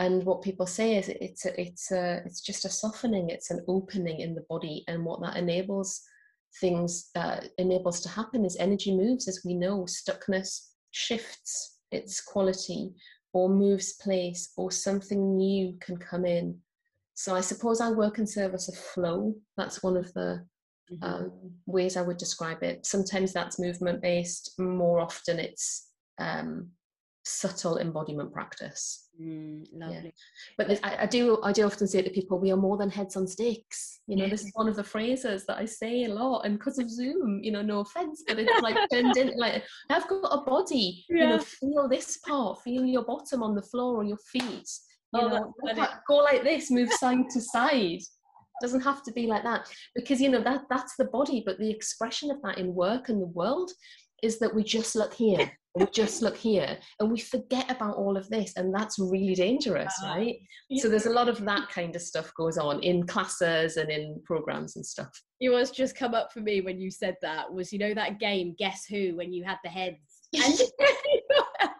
and 0.00 0.24
what 0.24 0.42
people 0.42 0.66
say 0.66 0.96
is 0.96 1.08
it's 1.08 1.46
a, 1.46 1.60
it's 1.60 1.92
a, 1.92 2.22
it's 2.26 2.40
just 2.40 2.64
a 2.64 2.68
softening 2.68 3.30
it's 3.30 3.52
an 3.52 3.64
opening 3.68 4.20
in 4.20 4.34
the 4.34 4.44
body 4.48 4.82
and 4.88 5.04
what 5.04 5.20
that 5.20 5.36
enables 5.36 6.02
things 6.58 7.10
uh, 7.14 7.40
enables 7.58 8.00
to 8.00 8.08
happen 8.08 8.44
is 8.44 8.56
energy 8.56 8.94
moves 8.94 9.28
as 9.28 9.42
we 9.44 9.54
know. 9.54 9.84
Stuckness 9.84 10.68
shifts 10.90 11.78
its 11.92 12.20
quality 12.20 12.92
or 13.32 13.48
moves 13.48 13.94
place 13.94 14.52
or 14.56 14.70
something 14.70 15.36
new 15.36 15.76
can 15.80 15.96
come 15.96 16.24
in. 16.24 16.58
So 17.14 17.34
i 17.34 17.40
suppose 17.40 17.80
i 17.80 17.90
work 17.90 18.18
in 18.18 18.26
service 18.26 18.68
of 18.68 18.76
flow. 18.76 19.34
That's 19.56 19.82
one 19.82 19.96
of 19.96 20.12
the 20.14 20.44
mm-hmm. 20.92 21.04
um, 21.04 21.32
ways 21.66 21.96
i 21.96 22.02
would 22.02 22.16
describe 22.16 22.62
it. 22.62 22.86
Sometimes 22.86 23.32
that's 23.32 23.60
movement 23.60 24.02
based 24.02 24.58
more 24.58 25.00
often 25.00 25.38
it's 25.38 25.88
um, 26.18 26.70
subtle 27.24 27.78
embodiment 27.78 28.32
practice. 28.32 29.08
Mm, 29.20 29.66
lovely. 29.72 29.96
Yeah. 30.04 30.10
But 30.56 30.80
I, 30.82 31.02
I, 31.02 31.06
do 31.06 31.38
I 31.42 31.52
do 31.52 31.64
often 31.64 31.86
say 31.86 32.02
to 32.02 32.10
people, 32.10 32.38
we 32.38 32.50
are 32.50 32.56
more 32.56 32.76
than 32.76 32.90
heads 32.90 33.16
on 33.16 33.26
sticks. 33.26 34.00
You 34.06 34.16
know, 34.16 34.28
this 34.28 34.42
is 34.42 34.50
one 34.54 34.68
of 34.68 34.76
the 34.76 34.84
phrases 34.84 35.44
that 35.46 35.58
I 35.58 35.66
say 35.66 36.04
a 36.04 36.08
lot. 36.08 36.42
And 36.42 36.58
because 36.58 36.78
of 36.78 36.90
Zoom, 36.90 37.40
you 37.42 37.52
know, 37.52 37.62
no 37.62 37.80
offense, 37.80 38.24
but 38.26 38.38
it's 38.38 38.62
like 38.62 38.76
turned 38.92 39.16
in 39.16 39.36
like 39.36 39.62
I've 39.90 40.08
got 40.08 40.24
a 40.24 40.42
body. 40.42 41.04
Yeah. 41.08 41.16
You 41.16 41.28
know, 41.28 41.38
feel 41.38 41.88
this 41.88 42.18
part, 42.18 42.62
feel 42.62 42.84
your 42.84 43.04
bottom 43.04 43.42
on 43.42 43.54
the 43.54 43.62
floor 43.62 43.96
or 43.96 44.04
your 44.04 44.18
feet. 44.32 44.68
You 45.12 45.22
oh, 45.22 45.28
know, 45.28 45.54
go 46.08 46.16
like 46.16 46.44
this, 46.44 46.70
move 46.70 46.92
side 46.92 47.28
to 47.30 47.40
side 47.40 48.00
doesn't 48.60 48.82
have 48.82 49.02
to 49.02 49.12
be 49.12 49.26
like 49.26 49.42
that 49.42 49.66
because 49.94 50.20
you 50.20 50.28
know 50.28 50.42
that 50.42 50.60
that's 50.68 50.94
the 50.96 51.06
body 51.06 51.42
but 51.46 51.58
the 51.58 51.70
expression 51.70 52.30
of 52.30 52.42
that 52.42 52.58
in 52.58 52.74
work 52.74 53.08
and 53.08 53.18
the 53.18 53.26
world 53.28 53.70
is 54.22 54.38
that 54.38 54.54
we 54.54 54.62
just 54.62 54.94
look 54.94 55.14
here 55.14 55.50
we 55.76 55.86
just 55.92 56.20
look 56.20 56.36
here 56.36 56.76
and 56.98 57.10
we 57.10 57.18
forget 57.18 57.70
about 57.70 57.96
all 57.96 58.16
of 58.16 58.28
this 58.28 58.52
and 58.56 58.74
that's 58.74 58.98
really 58.98 59.34
dangerous 59.34 59.94
uh, 60.04 60.08
right 60.08 60.36
so 60.78 60.88
there's 60.88 61.06
a 61.06 61.12
lot 61.12 61.28
of 61.28 61.44
that 61.44 61.68
kind 61.68 61.94
of 61.94 62.02
stuff 62.02 62.32
goes 62.34 62.58
on 62.58 62.82
in 62.82 63.06
classes 63.06 63.76
and 63.76 63.90
in 63.90 64.20
programs 64.24 64.76
and 64.76 64.84
stuff 64.84 65.10
you 65.38 65.52
was 65.52 65.70
just 65.70 65.96
come 65.96 66.14
up 66.14 66.32
for 66.32 66.40
me 66.40 66.60
when 66.60 66.80
you 66.80 66.90
said 66.90 67.16
that 67.22 67.52
was 67.52 67.72
you 67.72 67.78
know 67.78 67.94
that 67.94 68.18
game 68.18 68.54
guess 68.58 68.84
who 68.84 69.16
when 69.16 69.32
you 69.32 69.44
had 69.44 69.58
the 69.62 69.70
heads 69.70 69.98
and 70.34 70.60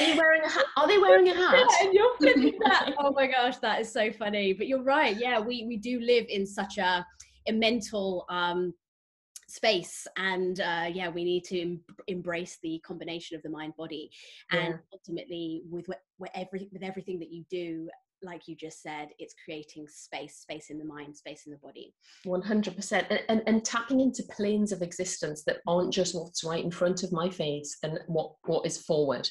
Are 0.00 0.06
you 0.06 0.16
wearing 0.16 0.42
a 0.42 0.48
hat? 0.48 0.64
Are 0.76 0.86
they 0.86 0.98
wearing 0.98 1.28
a 1.28 1.34
hat? 1.34 1.54
Yeah, 1.56 1.84
and 1.86 1.92
you're 1.92 2.16
flipping 2.16 2.58
that. 2.64 2.94
oh 2.98 3.12
my 3.12 3.26
gosh, 3.26 3.58
that 3.58 3.80
is 3.80 3.92
so 3.92 4.12
funny. 4.12 4.52
But 4.52 4.68
you're 4.68 4.82
right. 4.82 5.16
Yeah, 5.16 5.40
we 5.40 5.66
we 5.66 5.76
do 5.76 6.00
live 6.00 6.24
in 6.28 6.46
such 6.46 6.78
a, 6.78 7.04
a 7.48 7.52
mental 7.52 8.24
um, 8.28 8.72
space 9.52 10.06
and 10.16 10.60
uh, 10.60 10.86
yeah 10.90 11.10
we 11.10 11.24
need 11.24 11.44
to 11.44 11.60
em- 11.60 11.80
embrace 12.06 12.58
the 12.62 12.80
combination 12.86 13.36
of 13.36 13.42
the 13.42 13.50
mind 13.50 13.74
body. 13.76 14.10
And 14.50 14.74
yeah. 14.74 14.76
ultimately 14.92 15.62
with 15.68 15.86
with 16.18 16.30
every 16.34 16.68
with 16.72 16.82
everything 16.82 17.18
that 17.18 17.30
you 17.30 17.44
do 17.50 17.88
like 18.22 18.46
you 18.46 18.54
just 18.54 18.80
said 18.82 19.08
it's 19.18 19.34
creating 19.44 19.86
space 19.88 20.36
space 20.36 20.70
in 20.70 20.78
the 20.78 20.84
mind 20.84 21.14
space 21.14 21.42
in 21.46 21.52
the 21.52 21.58
body. 21.58 21.92
100% 22.26 23.06
and, 23.10 23.20
and, 23.28 23.42
and 23.46 23.64
tapping 23.64 24.00
into 24.00 24.22
planes 24.30 24.72
of 24.72 24.80
existence 24.80 25.42
that 25.44 25.58
aren't 25.66 25.92
just 25.92 26.14
what's 26.14 26.44
right 26.44 26.64
in 26.64 26.70
front 26.70 27.02
of 27.02 27.12
my 27.12 27.28
face 27.28 27.76
and 27.82 27.98
what 28.06 28.32
what 28.46 28.64
is 28.64 28.78
forward. 28.78 29.28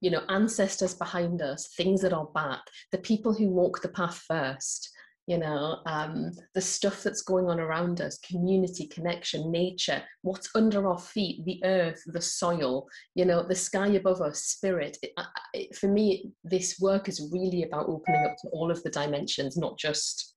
You 0.00 0.10
know 0.10 0.22
ancestors 0.28 0.94
behind 0.94 1.42
us 1.42 1.74
things 1.76 2.00
that 2.02 2.12
are 2.12 2.26
back 2.26 2.60
the 2.92 2.98
people 2.98 3.32
who 3.34 3.48
walk 3.48 3.82
the 3.82 3.88
path 3.88 4.22
first 4.28 4.93
you 5.26 5.38
know 5.38 5.78
um, 5.86 6.32
the 6.54 6.60
stuff 6.60 7.02
that's 7.02 7.22
going 7.22 7.46
on 7.46 7.58
around 7.58 8.00
us 8.00 8.18
community 8.18 8.86
connection 8.86 9.50
nature 9.50 10.02
what's 10.22 10.50
under 10.54 10.86
our 10.88 10.98
feet 10.98 11.44
the 11.44 11.60
earth 11.64 12.02
the 12.06 12.20
soil 12.20 12.86
you 13.14 13.24
know 13.24 13.42
the 13.42 13.54
sky 13.54 13.88
above 13.88 14.20
us 14.20 14.42
spirit. 14.42 14.98
It, 15.02 15.12
it, 15.54 15.76
for 15.76 15.88
me 15.88 16.32
this 16.42 16.78
work 16.80 17.08
is 17.08 17.30
really 17.32 17.62
about 17.62 17.88
opening 17.88 18.24
up 18.26 18.36
to 18.42 18.48
all 18.50 18.70
of 18.70 18.82
the 18.82 18.90
dimensions 18.90 19.56
not 19.56 19.78
just 19.78 20.34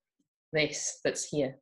this 0.53 0.99
that's 1.03 1.27
here 1.27 1.57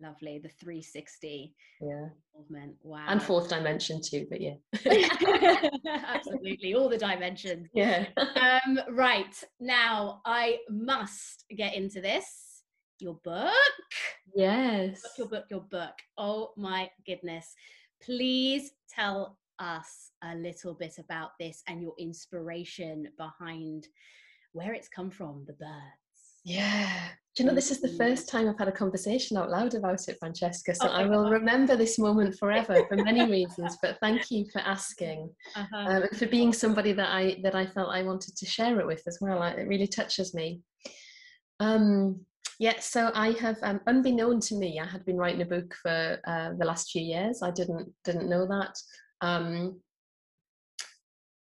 lovely. 0.00 0.38
The 0.38 0.48
360 0.48 1.54
yeah. 1.80 2.08
movement. 2.36 2.76
Wow. 2.82 3.06
And 3.08 3.22
fourth 3.22 3.48
dimension 3.48 4.00
too 4.02 4.26
but 4.28 4.40
yeah. 4.40 4.54
Absolutely. 6.06 6.74
All 6.74 6.88
the 6.88 6.98
dimensions. 6.98 7.68
Yeah. 7.74 8.06
Um 8.16 8.80
right. 8.90 9.42
Now 9.60 10.20
i 10.24 10.58
must 10.68 11.44
get 11.56 11.74
into 11.74 12.00
this. 12.00 12.62
Your 13.00 13.18
book. 13.24 13.52
Yes. 14.34 15.00
Your 15.16 15.28
book 15.28 15.44
your 15.50 15.60
book. 15.62 15.94
Oh 16.16 16.52
my 16.56 16.90
goodness. 17.06 17.54
Please 18.02 18.72
tell 18.88 19.38
us 19.58 20.12
a 20.22 20.34
little 20.34 20.74
bit 20.74 20.94
about 20.98 21.30
this 21.40 21.62
and 21.66 21.82
your 21.82 21.94
inspiration 21.98 23.08
behind 23.16 23.88
where 24.52 24.72
it's 24.72 24.88
come 24.88 25.10
from 25.10 25.44
the 25.46 25.52
birds. 25.54 26.38
Yeah. 26.44 27.08
Do 27.38 27.44
you 27.44 27.50
know, 27.50 27.54
this 27.54 27.70
is 27.70 27.80
the 27.80 27.96
first 27.96 28.28
time 28.28 28.48
I've 28.48 28.58
had 28.58 28.66
a 28.66 28.72
conversation 28.72 29.36
out 29.36 29.48
loud 29.48 29.74
about 29.74 30.08
it, 30.08 30.18
Francesca. 30.18 30.74
So 30.74 30.88
oh 30.88 30.92
I 30.92 31.06
will 31.06 31.30
remember 31.30 31.76
this 31.76 31.96
moment 31.96 32.36
forever 32.36 32.84
for 32.88 32.96
many 32.96 33.30
reasons. 33.30 33.78
But 33.80 33.96
thank 34.00 34.28
you 34.32 34.44
for 34.52 34.58
asking 34.58 35.30
uh-huh. 35.54 35.76
um, 35.76 36.02
and 36.02 36.18
for 36.18 36.26
being 36.26 36.52
somebody 36.52 36.90
that 36.94 37.10
I 37.14 37.36
that 37.44 37.54
I 37.54 37.64
felt 37.64 37.94
I 37.94 38.02
wanted 38.02 38.36
to 38.36 38.44
share 38.44 38.80
it 38.80 38.86
with 38.88 39.04
as 39.06 39.18
well. 39.20 39.40
It 39.44 39.68
really 39.68 39.86
touches 39.86 40.34
me. 40.34 40.62
Um, 41.60 42.26
yeah, 42.58 42.80
so 42.80 43.12
I 43.14 43.30
have, 43.34 43.58
um, 43.62 43.82
unbeknown 43.86 44.40
to 44.40 44.56
me, 44.56 44.80
I 44.80 44.86
had 44.86 45.04
been 45.04 45.16
writing 45.16 45.42
a 45.42 45.46
book 45.46 45.76
for 45.80 46.18
uh, 46.26 46.54
the 46.58 46.66
last 46.66 46.90
few 46.90 47.02
years. 47.02 47.40
I 47.40 47.52
didn't 47.52 47.88
didn't 48.04 48.28
know 48.28 48.48
that. 48.48 48.76
Um, 49.20 49.80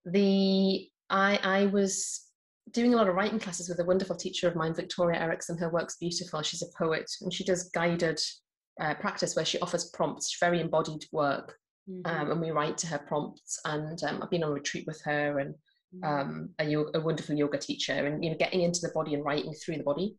the 0.05 0.87
I 1.09 1.39
I 1.43 1.65
was 1.65 2.28
doing 2.71 2.93
a 2.93 2.97
lot 2.97 3.07
of 3.07 3.15
writing 3.15 3.39
classes 3.39 3.69
with 3.69 3.79
a 3.79 3.85
wonderful 3.85 4.15
teacher 4.15 4.47
of 4.47 4.55
mine, 4.55 4.73
Victoria 4.73 5.19
Erickson. 5.19 5.57
Her 5.57 5.69
work's 5.69 5.97
beautiful. 5.97 6.41
She's 6.41 6.61
a 6.61 6.77
poet 6.77 7.09
and 7.21 7.33
she 7.33 7.43
does 7.43 7.69
guided 7.69 8.19
uh, 8.81 8.93
practice 8.95 9.35
where 9.35 9.45
she 9.45 9.59
offers 9.59 9.91
prompts, 9.93 10.37
very 10.39 10.61
embodied 10.61 11.05
work. 11.11 11.55
Mm-hmm. 11.89 12.21
Um, 12.21 12.31
and 12.31 12.41
we 12.41 12.51
write 12.51 12.77
to 12.79 12.87
her 12.87 12.99
prompts. 12.99 13.59
And 13.65 14.01
um, 14.03 14.21
I've 14.21 14.29
been 14.29 14.43
on 14.43 14.51
a 14.51 14.53
retreat 14.53 14.85
with 14.87 15.01
her 15.05 15.39
and 15.39 15.55
mm-hmm. 15.95 16.03
um, 16.03 16.49
a, 16.59 16.65
yoga, 16.65 16.99
a, 16.99 17.01
wonderful 17.01 17.35
yoga 17.35 17.57
teacher, 17.57 17.93
and 17.93 18.23
you 18.23 18.31
know, 18.31 18.37
getting 18.37 18.61
into 18.61 18.81
the 18.81 18.91
body 18.93 19.13
and 19.13 19.25
writing 19.25 19.53
through 19.53 19.77
the 19.77 19.83
body. 19.83 20.15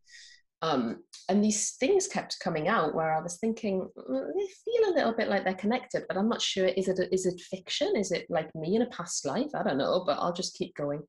Um, 0.63 1.03
and 1.27 1.43
these 1.43 1.71
things 1.79 2.07
kept 2.07 2.39
coming 2.39 2.67
out 2.67 2.93
where 2.93 3.11
I 3.11 3.21
was 3.21 3.37
thinking 3.37 3.89
mm, 3.97 4.27
they 4.37 4.47
feel 4.63 4.89
a 4.91 4.95
little 4.95 5.13
bit 5.13 5.27
like 5.27 5.43
they're 5.43 5.55
connected, 5.55 6.03
but 6.07 6.17
I'm 6.17 6.29
not 6.29 6.41
sure. 6.41 6.67
Is 6.67 6.87
it 6.87 6.99
is 7.11 7.25
it 7.25 7.41
fiction? 7.41 7.95
Is 7.95 8.11
it 8.11 8.27
like 8.29 8.53
me 8.53 8.75
in 8.75 8.83
a 8.83 8.89
past 8.89 9.25
life? 9.25 9.49
I 9.55 9.63
don't 9.63 9.77
know, 9.77 10.03
but 10.05 10.19
I'll 10.19 10.33
just 10.33 10.55
keep 10.55 10.75
going. 10.75 11.01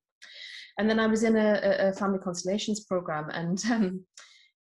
And 0.78 0.88
then 0.88 0.98
I 0.98 1.06
was 1.06 1.22
in 1.22 1.37
a, 1.37 1.88
a 1.88 1.92
family 1.92 2.18
constellations 2.18 2.85
program, 2.85 3.28
and 3.30 3.62
um, 3.70 4.04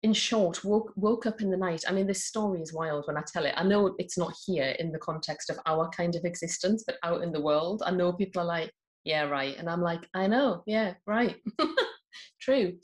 in 0.02 0.12
short, 0.12 0.64
woke 0.64 0.92
woke 0.96 1.26
up 1.26 1.40
in 1.40 1.50
the 1.50 1.56
night. 1.56 1.84
I 1.88 1.92
mean, 1.92 2.06
this 2.06 2.26
story 2.26 2.60
is 2.60 2.72
wild 2.72 3.04
when 3.06 3.16
I 3.16 3.22
tell 3.30 3.44
it. 3.44 3.54
I 3.56 3.64
know 3.64 3.94
it's 3.98 4.18
not 4.18 4.34
here 4.46 4.74
in 4.78 4.92
the 4.92 4.98
context 4.98 5.50
of 5.50 5.58
our 5.66 5.88
kind 5.90 6.14
of 6.14 6.24
existence, 6.24 6.84
but 6.86 6.96
out 7.02 7.22
in 7.22 7.32
the 7.32 7.40
world, 7.40 7.82
I 7.84 7.90
know 7.90 8.12
people 8.12 8.42
are 8.42 8.46
like, 8.46 8.72
"Yeah, 9.04 9.24
right," 9.24 9.56
and 9.58 9.68
I'm 9.68 9.82
like, 9.82 10.08
"I 10.14 10.26
know, 10.26 10.62
yeah, 10.66 10.94
right, 11.06 11.36
true." 12.40 12.78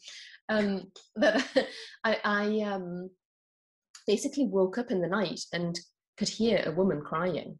Um, 0.48 0.90
that 1.16 1.46
I, 2.04 2.18
I 2.24 2.60
um, 2.60 3.10
basically 4.06 4.46
woke 4.46 4.78
up 4.78 4.90
in 4.90 5.00
the 5.00 5.08
night 5.08 5.40
and 5.52 5.78
could 6.16 6.28
hear 6.28 6.62
a 6.66 6.72
woman 6.72 7.00
crying 7.00 7.58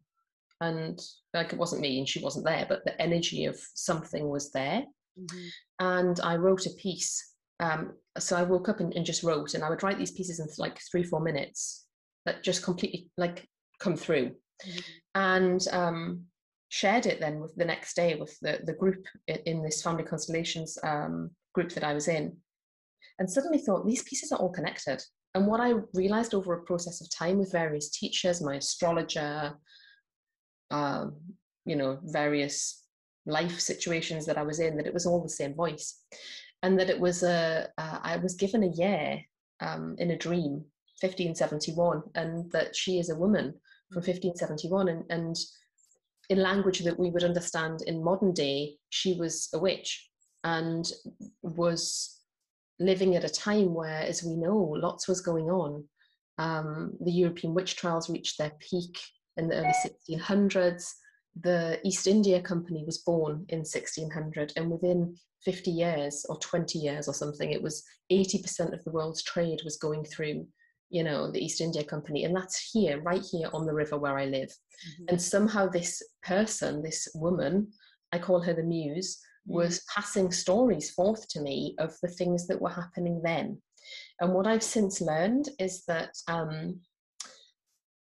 and 0.61 0.99
like 1.33 1.51
it 1.51 1.59
wasn't 1.59 1.81
me 1.81 1.99
and 1.99 2.07
she 2.07 2.23
wasn't 2.23 2.45
there 2.45 2.65
but 2.69 2.85
the 2.85 2.99
energy 3.01 3.45
of 3.45 3.59
something 3.73 4.29
was 4.29 4.51
there 4.51 4.83
Mm-hmm. 5.19 5.47
And 5.79 6.19
I 6.21 6.35
wrote 6.35 6.65
a 6.65 6.71
piece. 6.71 7.33
Um, 7.59 7.93
so 8.17 8.35
I 8.35 8.43
woke 8.43 8.69
up 8.69 8.79
and, 8.79 8.93
and, 8.93 9.05
just 9.05 9.23
wrote, 9.23 9.53
and 9.53 9.63
I 9.63 9.69
would 9.69 9.83
write 9.83 9.97
these 9.97 10.11
pieces 10.11 10.39
in 10.39 10.47
like 10.57 10.79
three, 10.91 11.03
four 11.03 11.21
minutes 11.21 11.85
that 12.25 12.43
just 12.43 12.63
completely 12.63 13.09
like 13.17 13.47
come 13.79 13.95
through. 13.95 14.31
Mm-hmm. 14.65 14.79
And 15.15 15.67
um, 15.71 16.25
shared 16.69 17.05
it 17.05 17.19
then 17.19 17.39
with 17.39 17.55
the 17.55 17.65
next 17.65 17.95
day 17.95 18.15
with 18.15 18.37
the, 18.41 18.59
the 18.65 18.73
group 18.73 19.05
in, 19.27 19.37
in 19.45 19.63
this 19.63 19.81
family 19.81 20.03
constellations 20.03 20.77
um, 20.83 21.31
group 21.53 21.71
that 21.71 21.83
I 21.83 21.93
was 21.93 22.07
in. 22.07 22.35
And 23.19 23.29
suddenly 23.29 23.59
thought, 23.59 23.85
these 23.85 24.03
pieces 24.03 24.31
are 24.31 24.39
all 24.39 24.49
connected. 24.49 25.01
And 25.35 25.47
what 25.47 25.59
I 25.59 25.73
realized 25.93 26.33
over 26.33 26.53
a 26.53 26.63
process 26.63 27.01
of 27.01 27.09
time 27.09 27.37
with 27.37 27.51
various 27.51 27.89
teachers, 27.89 28.41
my 28.41 28.55
astrologer, 28.55 29.53
um, 30.71 31.15
you 31.65 31.75
know, 31.75 31.99
various 32.03 32.84
life 33.25 33.59
situations 33.59 34.25
that 34.25 34.37
I 34.37 34.43
was 34.43 34.59
in 34.59 34.77
that 34.77 34.87
it 34.87 34.93
was 34.93 35.05
all 35.05 35.21
the 35.21 35.29
same 35.29 35.53
voice, 35.53 36.01
and 36.63 36.79
that 36.79 36.89
it 36.89 36.99
was 36.99 37.23
a 37.23 37.67
uh, 37.77 37.99
I 38.01 38.17
was 38.17 38.35
given 38.35 38.63
a 38.63 38.75
year 38.75 39.21
um, 39.61 39.95
in 39.97 40.11
a 40.11 40.17
dream, 40.17 40.65
1571, 41.01 42.03
and 42.15 42.51
that 42.51 42.75
she 42.75 42.99
is 42.99 43.09
a 43.09 43.15
woman 43.15 43.53
from 43.91 44.01
1571, 44.01 44.89
and 44.89 45.03
and 45.09 45.35
in 46.29 46.39
language 46.39 46.79
that 46.79 46.99
we 46.99 47.11
would 47.11 47.23
understand 47.23 47.81
in 47.85 48.03
modern 48.03 48.33
day, 48.33 48.77
she 48.89 49.13
was 49.13 49.49
a 49.53 49.59
witch 49.59 50.09
and 50.43 50.91
was 51.41 52.19
living 52.79 53.15
at 53.15 53.23
a 53.23 53.29
time 53.29 53.73
where, 53.73 54.01
as 54.01 54.23
we 54.23 54.35
know, 54.35 54.57
lots 54.57 55.07
was 55.07 55.21
going 55.21 55.45
on. 55.45 55.83
Um, 56.37 56.93
the 56.99 57.11
European 57.11 57.53
witch 57.53 57.75
trials 57.75 58.09
reached 58.09 58.37
their 58.37 58.51
peak 58.59 58.99
in 59.37 59.47
the 59.47 59.55
early 59.55 59.73
1600s 60.09 60.91
the 61.41 61.79
East 61.83 62.07
India 62.07 62.41
Company 62.41 62.83
was 62.85 62.99
born 62.99 63.45
in 63.49 63.59
1600, 63.59 64.53
and 64.55 64.71
within 64.71 65.15
50 65.43 65.71
years 65.71 66.25
or 66.29 66.37
20 66.39 66.79
years 66.79 67.07
or 67.07 67.13
something, 67.13 67.51
it 67.51 67.61
was 67.61 67.83
80% 68.11 68.73
of 68.73 68.83
the 68.83 68.91
world's 68.91 69.23
trade 69.23 69.61
was 69.63 69.77
going 69.77 70.05
through, 70.05 70.47
you 70.89 71.03
know, 71.03 71.29
the 71.31 71.43
East 71.43 71.61
India 71.61 71.83
Company, 71.83 72.23
and 72.23 72.35
that's 72.35 72.71
here, 72.71 73.01
right 73.01 73.23
here 73.31 73.49
on 73.53 73.65
the 73.65 73.73
river 73.73 73.97
where 73.97 74.17
I 74.17 74.25
live. 74.25 74.49
Mm-hmm. 74.49 75.05
And 75.09 75.21
somehow 75.21 75.67
this 75.67 76.01
person, 76.23 76.81
this 76.81 77.07
woman, 77.15 77.67
I 78.11 78.19
call 78.19 78.41
her 78.41 78.53
the 78.53 78.63
Muse, 78.63 79.17
mm-hmm. 79.47 79.55
was 79.57 79.83
passing 79.93 80.31
stories 80.31 80.91
forth 80.91 81.27
to 81.29 81.41
me 81.41 81.75
of 81.79 81.95
the 82.01 82.09
things 82.09 82.47
that 82.47 82.61
were 82.61 82.69
happening 82.69 83.21
then. 83.23 83.61
And 84.19 84.33
what 84.33 84.47
I've 84.47 84.63
since 84.63 85.01
learned 85.01 85.49
is 85.59 85.83
that 85.87 86.11
um, 86.27 86.79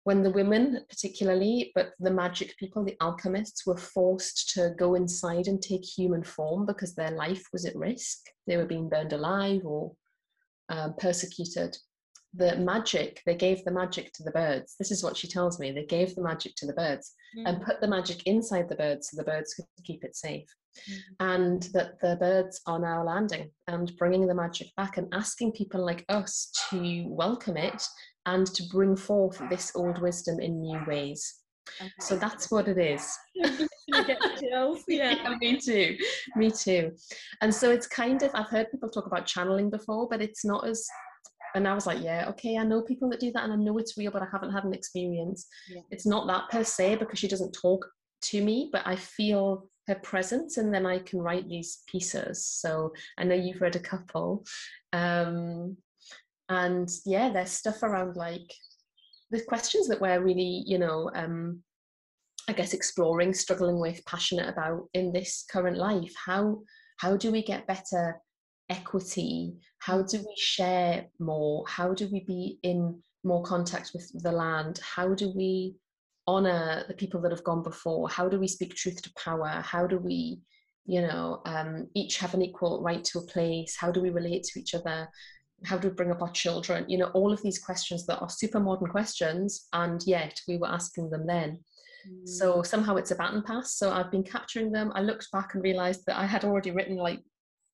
when 0.05 0.23
the 0.23 0.31
women 0.31 0.81
particularly 0.89 1.73
but 1.75 1.93
the 2.01 2.11
magic 2.11 2.57
people 2.59 2.85
the 2.85 2.97
alchemists 3.01 3.67
were 3.67 3.77
forced 3.77 4.51
to 4.51 4.75
go 4.79 4.95
inside 4.95 5.47
and 5.47 5.61
take 5.61 5.85
human 5.85 6.23
form 6.23 6.67
because 6.67 6.95
their 6.95 7.11
life 7.11 7.45
was 7.53 7.65
at 7.65 7.77
risk. 7.77 8.19
They 8.47 8.57
were 8.57 8.67
being 8.67 8.89
burned 8.89 9.13
alive 9.13 9.63
or 9.65 9.93
um, 10.69 10.95
persecuted. 10.99 11.77
The 12.33 12.57
magic 12.57 13.21
they 13.27 13.35
gave 13.35 13.65
the 13.65 13.73
magic 13.73 14.13
to 14.15 14.23
the 14.23 14.31
birds. 14.31 14.77
This 14.79 14.91
is 14.91 15.03
what 15.03 15.17
she 15.17 15.29
tells 15.29 15.59
me. 15.59 15.73
They 15.73 15.85
gave 15.85 16.15
the 16.15 16.23
magic 16.23 16.55
to 16.57 16.67
the 16.67 16.73
birds 16.75 17.13
mm. 17.37 17.43
and 17.47 17.63
put 17.63 17.81
the 17.81 17.89
magic 17.89 18.23
inside 18.27 18.69
the 18.69 18.77
birds 18.77 19.11
so 19.11 19.17
the 19.17 19.25
birds 19.25 19.55
could 19.55 19.67
keep 19.85 20.05
it 20.05 20.17
safe. 20.17 20.47
Mm. 20.89 20.99
and 21.19 21.63
that 21.75 21.99
the 22.01 22.17
birds 22.21 22.61
are 22.67 22.79
now 22.79 23.03
landing 23.03 23.51
and 23.67 23.93
bringing 23.97 24.29
the 24.29 24.35
magic 24.35 24.69
back 24.77 24.99
and 24.99 25.13
asking 25.13 25.51
people 25.51 25.85
like 25.85 26.05
us 26.09 26.53
to 26.71 27.05
welcome 27.09 27.57
it 27.57 27.85
and 28.27 28.47
to 28.47 28.63
bring 28.71 28.97
forth 28.97 29.41
this 29.49 29.73
old 29.75 30.01
wisdom 30.01 30.41
in 30.41 30.61
new 30.61 30.81
ways. 30.87 31.37
Okay. 31.81 31.91
So 32.01 32.17
that's 32.17 32.51
what 32.51 32.69
it 32.69 32.79
is. 32.79 33.17
chills, 34.39 34.85
yeah. 34.89 35.15
yeah. 35.23 35.37
me 35.41 35.59
too. 35.59 35.97
Me 36.37 36.51
too. 36.51 36.93
And 37.41 37.55
so 37.55 37.71
it's 37.71 37.87
kind 37.87 38.23
of 38.23 38.31
I've 38.35 38.49
heard 38.49 38.71
people 38.71 38.89
talk 38.89 39.07
about 39.07 39.27
channeling 39.27 39.71
before, 39.71 40.09
but 40.09 40.23
it's 40.23 40.45
not 40.45 40.67
as 40.67 40.87
and 41.55 41.67
I 41.67 41.75
was 41.75 41.87
like, 41.87 42.01
yeah, 42.01 42.27
okay, 42.29 42.57
I 42.57 42.65
know 42.65 42.83
people 42.83 43.11
that 43.11 43.19
do 43.19 43.33
that 43.33 43.43
and 43.43 43.53
I 43.53 43.57
know 43.57 43.79
it's 43.79 43.99
real, 43.99 44.13
but 44.13 44.23
I 44.23 44.29
haven't 44.31 44.53
had 44.53 44.65
an 44.65 44.73
experience. 44.73 45.47
Yeah. 45.69 45.83
It's 45.91 46.07
not 46.07 46.29
that 46.29 46.49
per 46.49 46.63
se 46.63 46.97
because 46.97 47.19
she 47.19 47.27
doesn't 47.27 47.53
talk 47.53 47.89
to 48.23 48.43
me, 48.43 48.69
but 48.73 48.83
I 48.87 48.95
feel 48.95 49.69
her 49.89 49.97
presence 49.97 50.59
and 50.59 50.73
then 50.73 50.87
I 50.87 51.01
can 51.01 51.21
write 51.21 51.49
these 51.49 51.83
pieces. 51.91 52.47
So 52.47 52.93
I 53.19 53.25
know 53.25 53.35
you've 53.35 53.61
read 53.61 53.75
a 53.75 53.81
couple. 53.81 54.45
Um, 54.93 55.77
and 56.51 56.91
yeah, 57.07 57.31
there's 57.31 57.53
stuff 57.53 57.83
around 57.83 58.17
like 58.17 58.53
the 59.31 59.41
questions 59.43 59.87
that 59.89 60.01
we're 60.01 60.21
really, 60.21 60.65
you 60.67 60.79
know, 60.79 61.11
um, 61.15 61.63
I 62.49 62.53
guess 62.53 62.75
exploring, 62.75 63.33
struggling 63.33 63.79
with, 63.79 64.05
passionate 64.05 64.49
about 64.49 64.89
in 64.93 65.13
this 65.13 65.45
current 65.51 65.79
life. 65.79 66.13
How 66.27 66.59
how 66.99 67.17
do 67.17 67.31
we 67.31 67.43
get 67.43 67.69
better 67.69 68.21
equity? 68.69 69.55
How 69.79 70.03
do 70.03 70.19
we 70.19 70.35
share 70.37 71.07
more? 71.21 71.65
How 71.69 71.95
do 71.95 72.09
we 72.13 72.25
be 72.27 72.59
in 72.65 73.01
more 73.23 73.45
contact 73.45 73.93
with 73.95 74.11
the 74.23 74.33
land? 74.33 74.81
How 74.83 75.15
do 75.15 75.33
we 75.35 75.77
honor 76.27 76.85
the 76.89 76.95
people 76.95 77.21
that 77.23 77.31
have 77.31 77.45
gone 77.45 77.63
before? 77.63 78.09
How 78.09 78.29
do 78.29 78.41
we 78.41 78.49
speak 78.49 78.75
truth 78.75 79.01
to 79.03 79.13
power? 79.17 79.63
How 79.65 79.87
do 79.87 79.99
we, 79.99 80.41
you 80.85 81.03
know, 81.03 81.43
um, 81.47 81.87
each 81.95 82.19
have 82.19 82.35
an 82.35 82.43
equal 82.43 82.83
right 82.83 83.05
to 83.05 83.21
a 83.21 83.27
place? 83.27 83.77
How 83.79 83.93
do 83.93 84.03
we 84.03 84.11
relate 84.11 84.43
to 84.45 84.61
each 84.61 84.75
other? 84.75 85.09
How 85.65 85.77
do 85.79 85.89
we 85.89 85.95
bring 85.95 86.11
up 86.11 86.23
our 86.23 86.31
children? 86.33 86.85
You 86.89 86.99
know 86.99 87.11
all 87.15 87.33
of 87.33 87.43
these 87.43 87.59
questions 87.59 88.07
that 88.07 88.21
are 88.21 88.29
super 88.29 88.61
modern 88.61 88.89
questions 88.89 89.69
and 89.73 90.01
yet 90.07 90.41
we 90.49 90.57
were 90.59 90.69
asking 90.71 91.11
them 91.11 91.27
then. 91.27 91.61
Mm. 92.09 92.27
so 92.27 92.63
somehow 92.63 92.97
it's 92.97 93.11
a 93.11 93.15
baton 93.15 93.43
pass. 93.43 93.77
So 93.77 93.93
i've 93.93 94.11
been 94.11 94.25
capturing 94.25 94.73
them. 94.73 94.93
I 94.95 95.03
looked 95.03 95.31
back 95.33 95.55
and 95.55 95.63
realized 95.63 96.03
that 96.07 96.19
i 96.19 96.27
had 96.27 96.45
already 96.45 96.71
written 96.71 96.97
like 96.97 97.21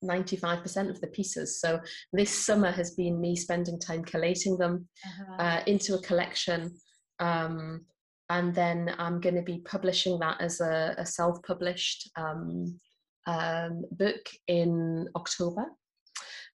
95% 0.05 0.91
of 0.91 1.01
the 1.01 1.07
pieces. 1.07 1.59
So 1.61 1.81
this 2.13 2.31
summer 2.31 2.71
has 2.71 2.91
been 2.95 3.21
me 3.21 3.35
spending 3.35 3.79
time 3.81 4.05
collating 4.05 4.59
them 4.59 4.89
uh-huh. 5.05 5.43
uh, 5.43 5.61
into 5.67 5.95
a 5.95 6.03
collection 6.03 6.73
um, 7.19 7.85
and 8.29 8.55
then 8.55 8.95
i'm 8.99 9.21
going 9.21 9.35
to 9.35 9.43
be 9.43 9.59
publishing 9.65 10.19
that 10.19 10.41
as 10.41 10.61
a, 10.61 10.95
a 10.99 11.07
self-published 11.07 12.11
um, 12.17 12.79
um, 13.27 13.85
book 13.93 14.25
in 14.49 15.09
october 15.17 15.67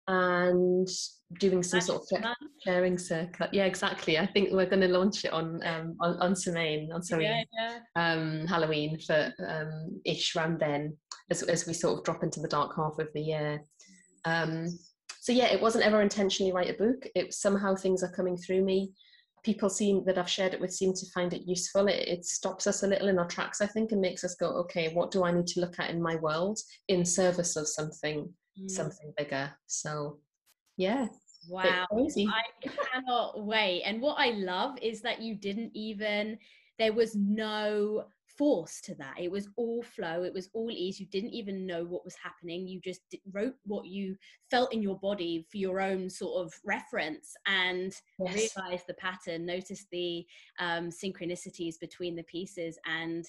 and 0.09 0.88
doing 1.38 1.62
some 1.62 1.83
sort 1.83 2.03
of 2.11 2.25
sharing 2.64 2.97
circle. 2.97 3.47
Yeah, 3.53 3.66
exactly. 3.66 4.18
I 4.18 4.27
think 4.27 4.51
we're 4.51 4.66
going 4.66 4.81
to 4.81 4.88
launch 4.88 5.25
it 5.25 5.33
on 5.33 5.61
um, 5.64 5.97
on, 6.01 6.16
on 6.21 6.35
Samhain, 6.35 6.90
on 6.92 7.03
Samhain, 7.03 7.44
yeah, 7.53 7.79
yeah. 7.97 8.12
Um, 8.12 8.47
Halloween 8.47 8.99
for 8.99 9.33
um, 9.47 10.01
ish 10.07 10.35
round 10.35 10.59
then, 10.59 10.97
as, 11.31 11.42
as 11.42 11.66
we 11.66 11.75
sort 11.75 11.99
of 11.99 12.05
drop 12.05 12.23
into 12.23 12.40
the 12.40 12.49
dark 12.49 12.75
half 12.75 12.99
of 12.99 13.09
the 13.14 13.21
year. 13.21 13.62
Um, 14.25 14.68
so 15.21 15.33
yeah, 15.33 15.47
it 15.47 15.61
wasn't 15.61 15.85
ever 15.85 16.01
intentionally 16.01 16.53
write 16.53 16.71
a 16.71 16.83
book. 16.83 17.07
It 17.14 17.35
somehow 17.35 17.75
things 17.75 18.03
are 18.03 18.12
coming 18.12 18.38
through 18.38 18.64
me. 18.64 18.92
People 19.44 19.68
seem 19.68 20.05
that 20.07 20.16
I've 20.16 20.29
shared 20.29 20.55
it 20.55 20.61
with 20.61 20.73
seem 20.73 20.94
to 20.94 21.11
find 21.14 21.35
it 21.35 21.47
useful. 21.47 21.87
It, 21.87 22.09
it 22.09 22.25
stops 22.25 22.66
us 22.66 22.83
a 22.83 22.87
little 22.87 23.09
in 23.09 23.18
our 23.18 23.29
tracks, 23.29 23.61
I 23.61 23.66
think, 23.66 23.92
and 23.92 24.01
makes 24.01 24.25
us 24.25 24.35
go, 24.35 24.49
okay, 24.61 24.92
what 24.94 25.11
do 25.11 25.25
I 25.25 25.33
need 25.33 25.47
to 25.49 25.61
look 25.61 25.79
at 25.79 25.90
in 25.90 26.01
my 26.01 26.16
world 26.16 26.59
in 26.88 27.05
service 27.05 27.57
of 27.57 27.68
something, 27.68 28.33
mm. 28.61 28.71
something 28.71 29.12
bigger? 29.16 29.51
So 29.66 30.18
yeah. 30.77 31.09
Wow. 31.49 31.87
I 31.90 32.42
cannot 32.62 33.44
wait. 33.44 33.83
And 33.83 34.01
what 34.01 34.16
I 34.18 34.31
love 34.31 34.79
is 34.83 35.01
that 35.03 35.21
you 35.21 35.35
didn't 35.35 35.71
even, 35.75 36.38
there 36.79 36.92
was 36.92 37.14
no 37.14 38.05
force 38.37 38.81
to 38.83 38.94
that. 38.94 39.14
It 39.18 39.31
was 39.31 39.49
all 39.57 39.83
flow. 39.83 40.23
It 40.23 40.33
was 40.33 40.49
all 40.53 40.71
ease. 40.71 41.01
You 41.01 41.07
didn't 41.07 41.33
even 41.33 41.66
know 41.66 41.85
what 41.85 42.05
was 42.05 42.14
happening. 42.23 42.68
You 42.68 42.81
just 42.81 43.01
wrote 43.33 43.55
what 43.64 43.87
you 43.87 44.16
felt 44.51 44.73
in 44.73 44.83
your 44.83 44.99
body 44.99 45.47
for 45.51 45.57
your 45.57 45.81
own 45.81 46.09
sort 46.09 46.47
of 46.47 46.53
reference 46.64 47.35
and 47.47 47.92
yes. 48.21 48.57
realized 48.57 48.87
the 48.87 48.94
pattern, 48.94 49.44
noticed 49.44 49.87
the 49.90 50.25
um, 50.61 50.90
synchronicities 50.90 51.81
between 51.81 52.14
the 52.14 52.23
pieces 52.25 52.79
and 52.87 53.25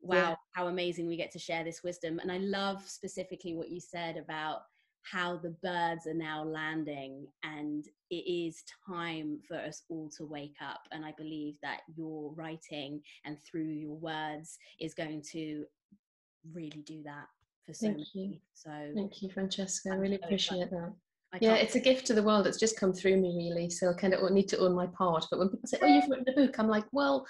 wow, 0.00 0.16
yeah. 0.16 0.34
how 0.52 0.68
amazing 0.68 1.06
we 1.06 1.16
get 1.16 1.32
to 1.32 1.38
share 1.38 1.64
this 1.64 1.82
wisdom. 1.82 2.18
And 2.18 2.30
I 2.30 2.38
love 2.38 2.82
specifically 2.86 3.54
what 3.54 3.70
you 3.70 3.80
said 3.80 4.16
about 4.16 4.62
how 5.10 5.36
the 5.36 5.54
birds 5.62 6.06
are 6.06 6.14
now 6.14 6.42
landing 6.42 7.26
and 7.44 7.86
it 8.10 8.14
is 8.28 8.64
time 8.88 9.38
for 9.46 9.56
us 9.56 9.82
all 9.88 10.10
to 10.16 10.24
wake 10.24 10.56
up 10.60 10.80
and 10.90 11.04
i 11.04 11.12
believe 11.16 11.56
that 11.62 11.80
your 11.94 12.32
writing 12.34 13.00
and 13.24 13.36
through 13.42 13.68
your 13.68 13.94
words 13.94 14.58
is 14.80 14.94
going 14.94 15.22
to 15.22 15.64
really 16.52 16.82
do 16.84 17.02
that 17.04 17.26
for 17.64 17.72
so 17.72 17.86
thank 17.86 17.98
many 17.98 18.10
you. 18.14 18.38
so 18.52 18.70
thank 18.94 19.22
you 19.22 19.30
francesca 19.30 19.90
i 19.92 19.94
really 19.94 20.16
appreciate 20.16 20.70
that 20.70 20.92
yeah, 21.40 21.54
it's 21.54 21.74
a 21.74 21.80
gift 21.80 22.06
to 22.06 22.14
the 22.14 22.22
world. 22.22 22.46
It's 22.46 22.58
just 22.58 22.78
come 22.78 22.92
through 22.92 23.16
me, 23.16 23.34
really. 23.36 23.68
So 23.68 23.90
I 23.90 23.94
kind 23.94 24.14
of 24.14 24.30
need 24.30 24.48
to 24.48 24.58
own 24.58 24.74
my 24.74 24.86
part. 24.86 25.26
But 25.30 25.38
when 25.38 25.48
people 25.48 25.66
say, 25.66 25.78
"Oh, 25.82 25.86
you've 25.86 26.04
written 26.08 26.28
a 26.28 26.32
book," 26.32 26.58
I'm 26.58 26.68
like, 26.68 26.86
"Well, 26.92 27.26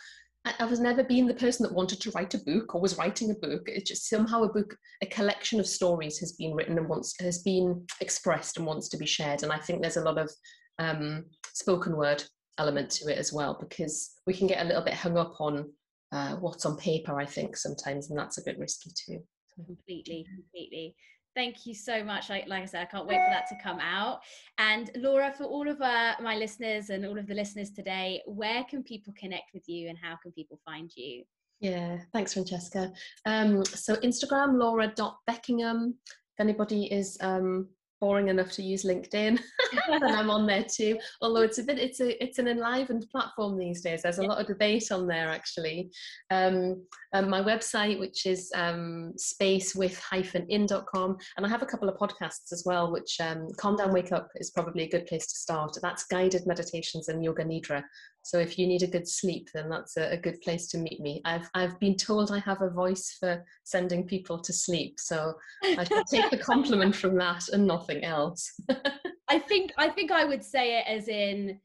I, 0.59 0.65
was 0.65 0.81
never 0.81 1.03
being 1.03 1.27
the 1.27 1.35
person 1.35 1.65
that 1.65 1.75
wanted 1.75 2.01
to 2.01 2.11
write 2.13 2.35
a 2.35 2.39
book 2.39 2.75
or 2.75 2.81
was 2.81 2.99
writing 2.99 3.31
a 3.31 3.35
book. 3.35 3.63
It's 3.67 3.89
just 3.89 4.09
somehow 4.09 4.43
a 4.43 4.53
book, 4.53 4.77
a 5.03 5.07
collection 5.07 5.59
of 5.59 5.67
stories 5.67 6.19
has 6.19 6.33
been 6.33 6.55
written 6.55 6.79
and 6.79 6.89
wants 6.89 7.15
has 7.21 7.43
been 7.43 7.85
expressed 8.01 8.57
and 8.57 8.67
wants 8.67 8.89
to 8.91 8.97
be 8.97 9.07
shared. 9.07 9.43
And 9.43 9.53
I 9.53 9.59
think 9.59 9.83
there's 9.83 9.97
a 9.97 10.05
lot 10.05 10.19
of 10.19 10.31
um, 10.79 11.25
spoken 11.53 11.97
word 11.97 12.23
element 12.59 12.91
to 12.91 13.13
it 13.13 13.19
as 13.19 13.33
well 13.33 13.57
because 13.59 14.13
we 14.27 14.35
can 14.35 14.47
get 14.47 14.63
a 14.63 14.69
little 14.69 14.85
bit 14.85 14.95
hung 14.95 15.19
up 15.19 15.35
on 15.41 15.71
uh, 16.13 16.37
what's 16.37 16.67
on 16.67 16.77
paper. 16.77 17.19
I 17.19 17.27
think 17.27 17.57
sometimes, 17.57 18.11
and 18.11 18.19
that's 18.19 18.39
a 18.39 18.45
bit 18.45 18.59
risky 18.59 18.91
too. 19.07 19.21
Completely, 19.55 20.27
completely. 20.35 20.95
Thank 21.37 21.67
you 21.67 21.75
so 21.75 22.03
much. 22.03 22.31
Like, 22.31 22.49
like 22.49 22.63
I 22.63 22.65
said, 22.65 22.81
I 22.81 22.87
can't 22.87 23.07
wait 23.07 23.19
for 23.19 23.31
that 23.31 23.47
to 23.51 23.57
come 23.63 23.79
out. 23.79 24.21
And 24.57 24.91
Laura, 24.97 25.35
for 25.37 25.45
all 25.45 25.69
of 25.69 25.79
uh, 25.83 26.15
my 26.23 26.35
listeners 26.35 26.89
and 26.89 27.05
all 27.05 27.19
of 27.19 27.27
the 27.27 27.35
listeners 27.35 27.71
today, 27.71 28.23
where 28.25 28.65
can 28.65 28.83
people 28.83 29.13
connect 29.19 29.53
with 29.53 29.69
you 29.69 29.91
and 29.91 29.99
how 30.01 30.17
can 30.23 30.33
people 30.33 30.59
find 30.65 30.91
you? 30.97 31.25
Yeah, 31.61 31.99
thanks, 32.15 32.33
Francesca. 32.33 32.91
Um, 33.27 33.67
so 33.67 33.97
Instagram, 33.97 34.59
laura.beckingham. 34.59 35.95
If 36.07 36.41
anybody 36.41 36.87
is 36.87 37.19
um, 37.21 37.69
boring 38.01 38.29
enough 38.29 38.51
to 38.53 38.63
use 38.63 38.85
LinkedIn, 38.85 39.39
and 39.89 40.05
I'm 40.05 40.31
on 40.31 40.47
there 40.47 40.65
too. 40.65 40.99
Although 41.21 41.43
it's 41.43 41.59
a 41.59 41.63
bit, 41.63 41.79
it's 41.79 42.01
a, 42.01 42.23
it's 42.23 42.39
an 42.39 42.49
enlivened 42.49 43.07
platform 43.11 43.59
these 43.59 43.83
days. 43.83 44.03
There's 44.03 44.19
a 44.19 44.23
lot 44.23 44.41
of 44.41 44.47
debate 44.47 44.91
on 44.93 45.07
there 45.07 45.29
actually. 45.29 45.91
Um, 46.31 46.83
um, 47.13 47.31
my 47.31 47.43
website, 47.43 47.99
which 47.99 48.27
is 48.27 48.51
um, 48.55 49.15
spacewith-in.com, 49.17 51.17
and 51.37 51.47
I 51.47 51.49
have 51.49 51.63
a 51.63 51.67
couple 51.67 51.89
of 51.89 51.97
podcasts 51.97 52.53
as 52.53 52.65
well. 52.67 52.93
Which 52.93 53.17
um, 53.21 53.49
Calm 53.57 53.77
Down, 53.77 53.93
Wake 53.93 54.13
Up 54.13 54.29
is 54.37 54.51
probably 54.51 54.85
a 54.85 54.89
good 54.89 55.07
place 55.07 55.27
to 55.27 55.37
start. 55.37 55.77
That's 55.81 56.05
guided 56.05 56.47
meditations 56.47 57.09
and 57.09 57.25
yoga 57.25 57.45
nidra. 57.45 57.83
So 58.27 58.41
if 58.41 58.59
you 58.59 58.67
need 58.67 58.83
a 58.83 58.89
good 58.89 59.07
sleep, 59.07 59.51
then 59.55 59.69
that's 59.69 59.97
a, 59.97 60.15
a, 60.15 60.17
good 60.17 60.41
place 60.41 60.67
to 60.69 60.79
meet 60.79 60.99
me. 60.99 61.23
I've 61.25 61.49
I've 61.55 61.79
been 61.79 61.97
told 61.97 62.33
I 62.33 62.41
have 62.41 62.61
a 62.61 62.69
voice 62.69 63.17
for 63.21 63.45
sending 63.63 64.05
people 64.05 64.41
to 64.41 64.53
sleep, 64.53 64.99
so 64.99 65.35
I 65.63 65.85
shall 65.85 66.03
take 66.03 66.31
the 66.31 66.39
compliment 66.39 66.97
from 66.97 67.17
that 67.19 67.49
and 67.51 67.65
nothing 67.65 68.03
else. 68.03 68.53
I 69.29 69.39
think 69.39 69.73
I 69.79 69.91
think 69.91 70.11
I 70.11 70.25
would 70.25 70.43
say 70.43 70.81
it 70.81 70.87
as 70.89 71.07
in 71.07 71.61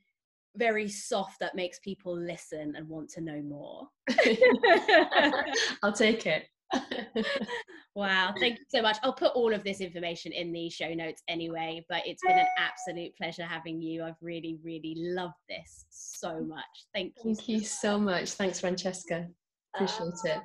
very 0.55 0.87
soft 0.87 1.39
that 1.39 1.55
makes 1.55 1.79
people 1.79 2.15
listen 2.15 2.75
and 2.75 2.87
want 2.87 3.09
to 3.13 3.21
know 3.21 3.41
more. 3.41 3.87
I'll 5.81 5.93
take 5.93 6.27
it. 6.27 6.43
wow, 7.95 8.33
thank 8.39 8.59
you 8.59 8.65
so 8.69 8.81
much. 8.81 8.97
I'll 9.03 9.13
put 9.13 9.33
all 9.33 9.53
of 9.53 9.63
this 9.63 9.81
information 9.81 10.31
in 10.31 10.51
the 10.51 10.69
show 10.69 10.93
notes 10.93 11.23
anyway, 11.27 11.85
but 11.89 12.01
it's 12.05 12.21
been 12.25 12.37
an 12.37 12.47
absolute 12.57 13.15
pleasure 13.15 13.43
having 13.43 13.81
you. 13.81 14.03
I've 14.03 14.15
really, 14.21 14.57
really 14.63 14.95
loved 14.97 15.35
this 15.49 15.85
so 15.89 16.41
much. 16.41 16.85
Thank 16.93 17.13
you. 17.23 17.35
Thank 17.35 17.49
you 17.49 17.59
so 17.61 17.97
much. 17.97 18.31
Thanks, 18.31 18.59
Francesca. 18.59 19.27
Appreciate 19.75 20.13
it. 20.25 20.41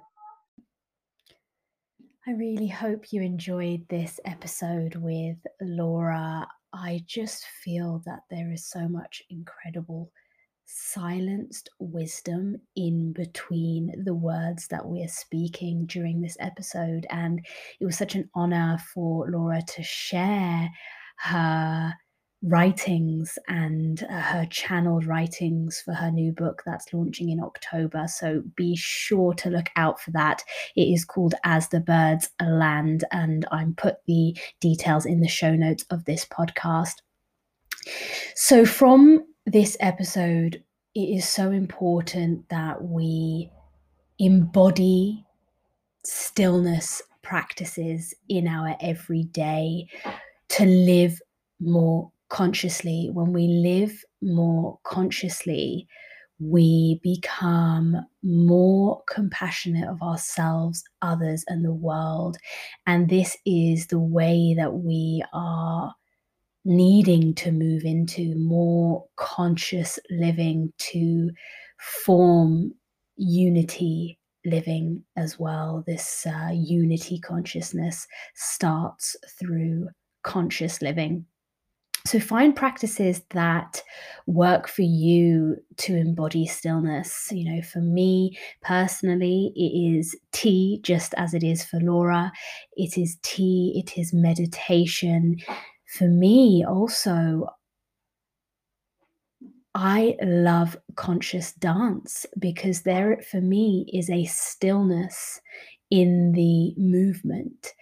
I 2.29 2.33
really 2.33 2.67
hope 2.67 3.13
you 3.13 3.23
enjoyed 3.23 3.87
this 3.89 4.19
episode 4.25 4.97
with 4.97 5.37
Laura. 5.61 6.47
I 6.73 7.03
just 7.07 7.47
feel 7.63 8.03
that 8.05 8.21
there 8.31 8.51
is 8.51 8.69
so 8.69 8.89
much 8.89 9.23
incredible 9.31 10.11
silenced 10.67 11.71
wisdom 11.79 12.57
in 12.75 13.13
between 13.13 14.05
the 14.05 14.15
words 14.15 14.69
that 14.69 14.85
we're 14.85 15.09
speaking 15.09 15.87
during 15.87 16.21
this 16.21 16.37
episode. 16.41 17.07
And 17.09 17.41
it 17.81 17.85
was 17.85 17.97
such 17.97 18.15
an 18.15 18.29
honor 18.35 18.79
for 18.93 19.31
Laura 19.31 19.63
to 19.75 19.83
share 19.83 20.69
her 21.19 21.95
writings 22.43 23.39
and 23.49 24.03
uh, 24.11 24.21
her 24.21 24.47
channeled 24.47 25.07
writings 25.07 25.81
for 25.85 25.95
her 25.95 26.11
new 26.11 26.33
book 26.33 26.63
that's 26.67 26.93
launching 26.93 27.31
in 27.31 27.41
October. 27.41 28.07
So 28.09 28.43
be 28.57 28.77
sure 28.77 29.35
to 29.35 29.51
look 29.51 29.71
out 29.77 30.01
for 30.01 30.11
that. 30.13 30.43
It 30.77 30.83
is 30.83 31.05
called 31.05 31.35
As 31.45 31.69
the 31.69 31.81
Birds 31.81 32.31
Land, 32.43 33.05
and 33.11 33.47
I'm 33.51 33.75
put 33.75 33.97
the 34.07 34.37
details 34.61 35.07
in 35.07 35.21
the 35.21 35.29
show 35.29 35.55
notes 35.55 35.85
of 35.91 36.05
this 36.05 36.25
podcast. 36.25 36.97
So, 38.35 38.67
from 38.67 39.25
this 39.47 39.77
episode, 39.81 40.63
it 40.97 41.15
is 41.15 41.29
so 41.29 41.51
important 41.51 42.49
that 42.49 42.83
we 42.83 43.51
embody 44.19 45.23
stillness 46.03 47.03
practices 47.21 48.15
in 48.31 48.49
our 48.49 48.75
everyday 48.81 49.87
to 50.49 50.65
live 50.65 51.21
more 51.61 52.11
consciously. 52.31 53.11
When 53.13 53.35
we 53.35 53.47
live 53.47 54.03
more 54.23 54.79
consciously, 54.85 55.87
we 56.39 56.99
become 57.03 57.97
more 58.23 59.03
compassionate 59.07 59.91
of 59.91 60.01
ourselves, 60.01 60.83
others, 61.03 61.45
and 61.47 61.63
the 61.63 61.75
world. 61.75 62.39
And 62.87 63.11
this 63.11 63.37
is 63.45 63.89
the 63.89 64.01
way 64.01 64.55
that 64.57 64.73
we 64.73 65.23
are 65.35 65.95
needing 66.67 67.33
to 67.33 67.53
move 67.53 67.85
into 67.85 68.35
more 68.35 69.05
conscious 69.17 69.99
living 70.11 70.73
to 70.79 71.31
form 72.05 72.73
unity 73.17 74.19
living 74.45 75.03
as 75.17 75.39
well. 75.39 75.85
This 75.87 76.27
uh, 76.27 76.51
unity 76.53 77.21
consciousness 77.21 78.07
starts 78.35 79.17
through 79.39 79.89
conscious 80.25 80.83
living. 80.83 81.25
So 82.05 82.21
find 82.21 82.55
practices 82.55 83.23
that 83.31 83.83
work 84.27 84.69
for 84.69 84.83
you 84.83 85.57
to 85.79 85.97
embody 85.97 86.47
stillness. 86.47 87.29
You 87.33 87.53
know, 87.53 87.63
for 87.63 87.81
me 87.81 88.39
personally, 88.63 89.53
it 89.57 89.97
is 89.99 90.17
tea, 90.33 90.81
just 90.83 91.15
as 91.17 91.35
it 91.35 91.43
is 91.43 91.65
for 91.65 91.81
Laura. 91.81 92.31
It 92.77 92.99
is 92.99 93.19
tea, 93.23 93.73
it 93.77 93.99
is 94.01 94.13
meditation. 94.13 95.37
For 95.87 96.09
me, 96.09 96.65
also, 96.65 97.49
I 99.75 100.17
love 100.23 100.77
conscious 100.95 101.53
dance 101.53 102.27
because 102.39 102.83
there, 102.83 103.23
for 103.31 103.41
me, 103.41 103.89
is 103.93 104.11
a 104.11 104.25
stillness 104.25 105.41
in 105.91 106.33
the 106.33 106.75
movement 106.77 107.75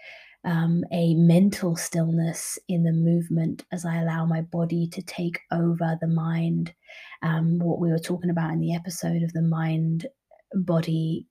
um, 0.45 0.85
a 0.93 1.15
mental 1.15 1.75
stillness 1.75 2.59
in 2.69 2.85
the 2.85 2.93
movement 2.93 3.65
as 3.73 3.85
I 3.85 3.97
allow 3.97 4.27
my 4.27 4.43
body 4.43 4.87
to 4.89 5.03
take 5.03 5.41
over 5.51 5.97
the 6.01 6.07
mind. 6.07 6.75
Um, 7.23 7.59
what 7.59 7.81
we 7.81 7.91
were 7.91 7.99
talking 7.99 8.31
about 8.31 8.53
in 8.53 8.61
the 8.61 8.75
episode 8.75 9.23
of 9.23 9.33
the 9.33 9.43
mind 9.43 10.07
body 10.55 11.27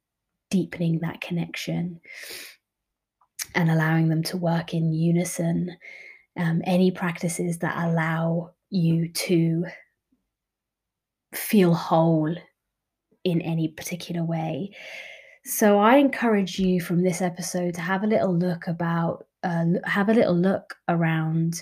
deepening 0.49 0.99
that 0.99 1.21
connection 1.21 1.99
and 3.55 3.69
allowing 3.69 4.09
them 4.09 4.23
to 4.23 4.37
work 4.37 4.73
in 4.73 4.93
unison. 4.93 5.77
Um, 6.37 6.61
any 6.65 6.89
practices 6.89 7.59
that 7.59 7.77
allow 7.77 8.53
you 8.69 9.09
to 9.09 9.65
feel 11.33 11.73
whole 11.73 12.35
in 13.23 13.41
any 13.41 13.67
particular 13.67 14.23
way 14.23 14.71
so 15.45 15.77
I 15.77 15.97
encourage 15.97 16.57
you 16.57 16.79
from 16.79 17.03
this 17.03 17.21
episode 17.21 17.73
to 17.73 17.81
have 17.81 18.03
a 18.03 18.07
little 18.07 18.33
look 18.33 18.67
about, 18.67 19.25
uh, 19.43 19.65
have 19.83 20.07
a 20.07 20.13
little 20.13 20.35
look 20.35 20.75
around 20.87 21.61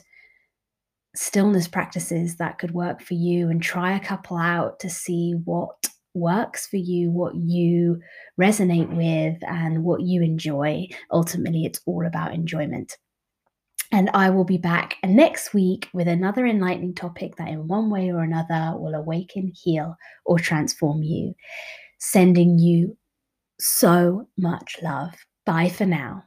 stillness 1.15 1.67
practices 1.67 2.37
that 2.37 2.59
could 2.59 2.71
work 2.71 3.01
for 3.01 3.15
you 3.15 3.49
and 3.49 3.61
try 3.61 3.95
a 3.95 3.99
couple 3.99 4.37
out 4.37 4.79
to 4.81 4.89
see 4.89 5.33
what 5.45 5.87
works 6.13 6.67
for 6.67 6.77
you, 6.77 7.09
what 7.09 7.35
you 7.35 7.99
resonate 8.39 8.95
with, 8.95 9.41
and 9.49 9.83
what 9.83 10.01
you 10.01 10.21
enjoy. 10.21 10.87
Ultimately, 11.11 11.65
it's 11.65 11.81
all 11.87 12.05
about 12.05 12.35
enjoyment. 12.35 12.97
And 13.91 14.09
I 14.13 14.29
will 14.29 14.45
be 14.45 14.57
back 14.57 14.95
next 15.03 15.53
week 15.53 15.89
with 15.93 16.07
another 16.07 16.45
enlightening 16.45 16.95
topic 16.95 17.35
that, 17.35 17.49
in 17.49 17.67
one 17.67 17.89
way 17.89 18.09
or 18.09 18.21
another, 18.23 18.77
will 18.77 18.95
awaken, 18.95 19.51
heal, 19.53 19.95
or 20.25 20.39
transform 20.39 21.03
you, 21.03 21.33
sending 21.99 22.57
you 22.57 22.97
so 23.59 24.27
much 24.37 24.77
love. 24.81 25.13
Bye 25.45 25.69
for 25.69 25.85
now. 25.85 26.23